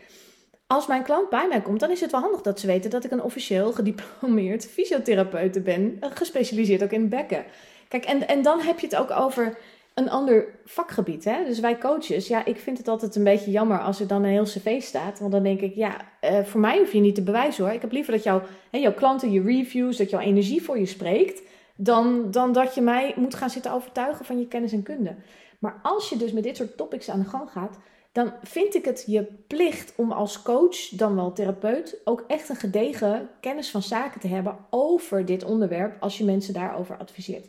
Als 0.68 0.88
mijn 0.88 1.04
klant 1.04 1.30
bij 1.30 1.48
mij 1.48 1.62
komt, 1.62 1.80
dan 1.80 1.92
is 1.92 2.02
het 2.02 2.12
wel 2.12 2.22
handig 2.22 2.42
dat 2.42 2.60
ze 2.60 2.68
weten 2.68 2.90
dat 2.90 3.04
ik 3.04 3.12
een 3.12 3.22
officieel 3.22 3.72
gediplomeerd 3.72 4.66
fysiotherapeut 4.66 5.64
ben, 5.64 5.98
gespecialiseerd 6.00 6.84
ook 6.84 6.92
in 6.92 7.10
bekken. 7.10 7.46
Kijk, 7.88 8.06
en, 8.06 8.28
en 8.28 8.42
dan 8.42 8.60
heb 8.60 8.80
je 8.80 8.86
het 8.86 8.96
ook 8.96 9.12
over 9.12 9.58
een 9.94 10.10
ander 10.10 10.46
vakgebied. 10.66 11.24
Hè? 11.24 11.46
Dus 11.46 11.60
wij 11.60 11.78
coaches, 11.78 12.28
ja, 12.28 12.46
ik 12.46 12.58
vind 12.58 12.78
het 12.78 12.88
altijd 12.88 13.16
een 13.16 13.24
beetje 13.24 13.52
jammer 13.52 13.80
als 13.80 14.00
er 14.00 14.08
dan 14.08 14.24
een 14.24 14.30
heel 14.30 14.44
cv 14.44 14.82
staat. 14.82 15.20
Want 15.20 15.32
dan 15.32 15.44
denk 15.44 15.62
ik, 15.62 15.76
ja, 15.76 15.98
uh, 16.22 16.44
voor 16.44 16.60
mij 16.60 16.78
hoef 16.78 16.94
je 16.94 17.00
niet 17.00 17.16
te 17.16 17.24
bewijzen 17.24 17.64
hoor. 17.64 17.74
Ik 17.74 17.82
heb 17.82 17.92
liever 17.92 18.14
dat 18.14 18.24
jou, 18.24 18.42
hè, 18.72 18.78
jouw 18.78 18.94
klanten, 18.94 19.32
je 19.32 19.42
reviews, 19.42 19.98
dat 19.98 20.10
jouw 20.10 20.20
energie 20.20 20.64
voor 20.64 20.80
je 20.80 20.86
spreekt. 20.86 21.42
Dan, 21.76 22.32
dan 22.32 22.52
dat 22.52 22.76
je 22.76 22.82
mij 22.82 23.14
moet 23.16 23.36
gaan 23.36 23.50
zitten 23.50 23.72
overtuigen 23.72 24.26
van 24.26 24.40
je 24.40 24.48
kennis 24.48 24.72
en 24.72 24.84
kunde. 24.84 25.16
Maar 25.60 25.80
als 25.84 26.10
je 26.10 26.18
dus 26.18 26.32
met 26.32 26.44
dit 26.44 26.58
soort 26.58 26.78
topics 26.78 27.10
aan 27.10 27.20
de 27.20 27.30
gang 27.30 27.50
gaat, 27.50 27.78
dan 28.14 28.34
vind 28.44 28.76
ik 28.76 28.86
het 28.86 29.04
je 29.08 29.24
plicht 29.48 29.94
om 29.96 30.12
als 30.12 30.42
coach, 30.42 30.90
dan 30.90 31.16
wel 31.16 31.34
therapeut, 31.34 31.98
ook 32.04 32.24
echt 32.28 32.50
een 32.50 32.56
gedegen 32.56 33.30
kennis 33.40 33.72
van 33.72 33.82
zaken 33.82 34.22
te 34.22 34.28
hebben 34.28 34.58
over 34.70 35.26
dit 35.26 35.44
onderwerp 35.44 36.02
als 36.02 36.18
je 36.18 36.24
mensen 36.24 36.54
daarover 36.54 36.98
adviseert. 36.98 37.48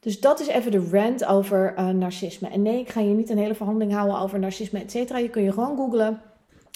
Dus 0.00 0.20
dat 0.20 0.40
is 0.40 0.46
even 0.46 0.70
de 0.70 0.88
rant 0.90 1.24
over 1.24 1.74
uh, 1.78 1.88
narcisme. 1.88 2.48
En 2.48 2.62
nee, 2.62 2.80
ik 2.80 2.88
ga 2.88 3.00
je 3.00 3.14
niet 3.14 3.30
een 3.30 3.38
hele 3.38 3.54
verhandeling 3.54 3.92
houden 3.92 4.18
over 4.18 4.38
narcisme, 4.38 4.80
et 4.80 4.90
cetera. 4.90 5.18
Je 5.18 5.30
kun 5.30 5.42
je 5.42 5.52
gewoon 5.52 5.76
googlen. 5.76 6.20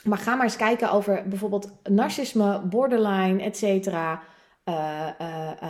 Maar 0.05 0.19
ga 0.19 0.35
maar 0.35 0.45
eens 0.45 0.57
kijken 0.57 0.91
over 0.91 1.23
bijvoorbeeld 1.29 1.71
narcisme, 1.89 2.61
borderline, 2.61 3.43
et 3.43 3.57
cetera, 3.57 4.23
uh, 4.65 5.09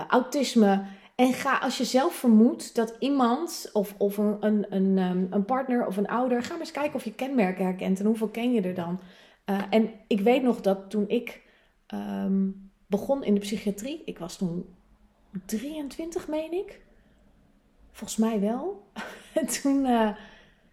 autisme. 0.09 0.83
En 1.18 1.32
ga 1.32 1.58
als 1.58 1.78
je 1.78 1.84
zelf 1.84 2.14
vermoedt 2.14 2.75
dat 2.75 2.96
iemand 2.98 3.70
of, 3.72 3.94
of 3.98 4.16
een, 4.16 4.37
een, 4.40 4.66
een, 4.75 4.98
ehm, 4.98 5.26
een 5.30 5.44
partner 5.44 5.87
of 5.87 5.96
een 5.96 6.08
ouder, 6.08 6.42
ga 6.42 6.50
maar 6.50 6.60
eens 6.60 6.70
kijken 6.70 6.94
of 6.94 7.04
je 7.04 7.14
kenmerken 7.14 7.64
herkent 7.64 8.00
en 8.00 8.06
hoeveel 8.06 8.28
ken 8.28 8.52
je 8.52 8.60
er 8.60 8.75
dan. 8.75 9.00
en 9.70 9.90
ik 10.06 10.20
weet 10.20 10.42
nog 10.42 10.60
dat 10.60 10.90
toen 10.90 11.08
ik 11.08 11.42
ehm, 11.87 12.48
begon 12.87 13.25
in 13.25 13.34
de 13.34 13.40
psychiatrie, 13.40 14.02
ik 14.04 14.18
was 14.18 14.37
toen 14.37 14.66
23, 15.46 16.28
meen 16.28 16.52
ik. 16.52 16.80
Volgens 17.90 18.18
mij 18.18 18.40
wel. 18.40 18.87
en 19.34 19.46
toen, 19.46 19.84
uh, 19.84 20.10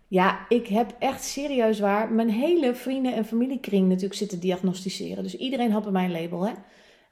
ja, 0.08 0.46
ik 0.50 0.68
heb 0.68 0.96
echt 1.00 1.24
serieus 1.24 1.80
waar 1.80 2.12
mijn 2.12 2.30
hele 2.30 2.76
vrienden- 2.76 3.14
en 3.14 3.26
familiekring 3.26 3.88
natuurlijk 3.88 4.14
zitten 4.14 4.40
diagnosticeren. 4.40 5.24
Dus 5.24 5.38
iedereen 5.38 5.72
had 5.72 5.84
bij 5.84 5.92
mij 5.92 6.06
een 6.06 6.22
label, 6.22 6.48
hè. 6.48 6.54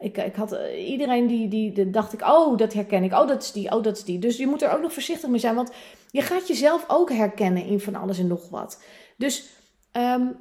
Ik, 0.03 0.17
ik 0.17 0.35
had 0.35 0.53
uh, 0.53 0.89
iedereen 0.89 1.27
die, 1.27 1.47
die, 1.47 1.89
dacht 1.89 2.13
ik, 2.13 2.21
oh, 2.21 2.57
dat 2.57 2.73
herken 2.73 3.03
ik. 3.03 3.13
Oh, 3.13 3.27
dat 3.27 3.43
is 3.43 3.51
die, 3.51 3.71
oh, 3.71 3.83
dat 3.83 3.97
is 3.97 4.03
die. 4.03 4.19
Dus 4.19 4.37
je 4.37 4.47
moet 4.47 4.61
er 4.61 4.71
ook 4.71 4.81
nog 4.81 4.93
voorzichtig 4.93 5.29
mee 5.29 5.39
zijn, 5.39 5.55
want 5.55 5.71
je 6.11 6.21
gaat 6.21 6.47
jezelf 6.47 6.85
ook 6.87 7.11
herkennen 7.11 7.65
in 7.65 7.79
van 7.79 7.95
alles 7.95 8.19
en 8.19 8.27
nog 8.27 8.49
wat. 8.49 8.83
Dus 9.17 9.49
um, 9.91 10.35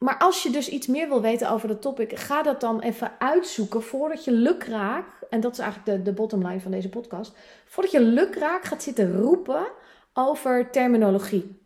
maar 0.00 0.18
als 0.18 0.42
je 0.42 0.50
dus 0.50 0.68
iets 0.68 0.86
meer 0.86 1.08
wil 1.08 1.20
weten 1.20 1.50
over 1.50 1.68
dat 1.68 1.82
topic, 1.82 2.18
ga 2.18 2.42
dat 2.42 2.60
dan 2.60 2.80
even 2.80 3.12
uitzoeken 3.18 3.82
voordat 3.82 4.24
je 4.24 4.32
lukraak, 4.32 5.06
en 5.30 5.40
dat 5.40 5.52
is 5.52 5.58
eigenlijk 5.58 5.96
de, 5.98 6.02
de 6.02 6.12
bottom 6.12 6.46
line 6.46 6.60
van 6.60 6.70
deze 6.70 6.88
podcast, 6.88 7.32
voordat 7.64 7.92
je 7.92 8.00
lukraak 8.00 8.64
gaat 8.64 8.82
zitten 8.82 9.16
roepen 9.20 9.66
over 10.12 10.70
terminologie. 10.70 11.58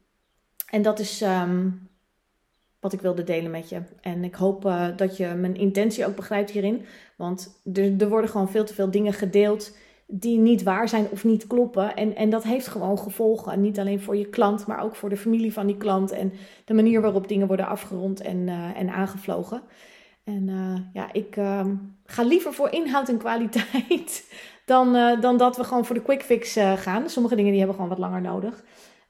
En 0.71 0.83
dat 0.83 0.99
is 0.99 1.21
um, 1.21 1.89
wat 2.81 2.93
ik 2.93 3.01
wilde 3.01 3.25
delen 3.25 3.51
met 3.51 3.69
je. 3.69 3.83
En 4.01 4.25
ik 4.25 4.35
hoop 4.35 4.65
uh, 4.65 4.87
dat 4.97 5.17
je 5.17 5.27
mijn 5.27 5.57
intentie 5.57 6.07
ook 6.07 6.17
begrijpt 6.17 6.51
hierin, 6.51 6.85
want 7.17 7.63
er, 7.73 7.95
er 7.99 8.09
worden 8.09 8.31
gewoon 8.31 8.51
veel 8.51 8.65
te 8.65 8.75
veel 8.75 8.91
dingen 8.91 9.13
gedeeld 9.13 9.77
die 10.07 10.39
niet 10.39 10.63
waar 10.63 10.89
zijn 10.89 11.07
of 11.11 11.25
niet 11.25 11.47
kloppen. 11.47 11.97
En, 11.97 12.17
en 12.17 12.31
dat 12.31 12.43
heeft 12.43 12.67
gewoon 12.67 12.99
gevolgen. 12.99 13.61
Niet 13.61 13.79
alleen 13.79 14.01
voor 14.01 14.17
je 14.17 14.29
klant, 14.29 14.67
maar 14.67 14.83
ook 14.83 14.97
voor 14.97 15.09
de 15.09 15.17
familie 15.17 15.53
van 15.53 15.67
die 15.67 15.77
klant. 15.77 16.11
En 16.11 16.33
de 16.65 16.75
manier 16.75 17.01
waarop 17.01 17.29
dingen 17.29 17.47
worden 17.47 17.67
afgerond 17.67 18.21
en, 18.21 18.37
uh, 18.37 18.79
en 18.79 18.89
aangevlogen. 18.89 19.63
En 20.25 20.49
uh, 20.49 20.79
ja, 20.93 21.13
ik 21.13 21.37
uh, 21.37 21.67
ga 22.05 22.23
liever 22.23 22.53
voor 22.53 22.71
inhoud 22.71 23.09
en 23.09 23.19
kwaliteit 23.19 24.35
dan, 24.67 24.97
uh, 24.97 25.21
dan 25.21 25.37
dat 25.37 25.57
we 25.57 25.65
gewoon 25.65 25.85
voor 25.85 25.95
de 25.95 26.03
quick 26.03 26.23
fix 26.23 26.57
gaan. 26.77 27.11
Sommige 27.11 27.35
dingen 27.35 27.51
die 27.51 27.59
hebben 27.59 27.77
gewoon 27.77 27.91
wat 27.91 28.01
langer 28.01 28.21
nodig. 28.21 28.65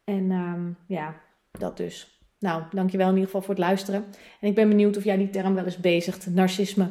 En 0.04 0.30
ehm, 0.30 0.70
ja, 0.86 1.14
dat 1.50 1.76
dus. 1.76 2.18
Nou, 2.38 2.62
dankjewel 2.70 3.06
in 3.06 3.12
ieder 3.12 3.26
geval 3.26 3.42
voor 3.42 3.54
het 3.54 3.64
luisteren. 3.64 4.04
En 4.40 4.48
ik 4.48 4.54
ben 4.54 4.68
benieuwd 4.68 4.96
of 4.96 5.04
jij 5.04 5.16
die 5.16 5.30
term 5.30 5.54
wel 5.54 5.64
eens 5.64 5.80
bezigt, 5.80 6.26
narcisme. 6.26 6.90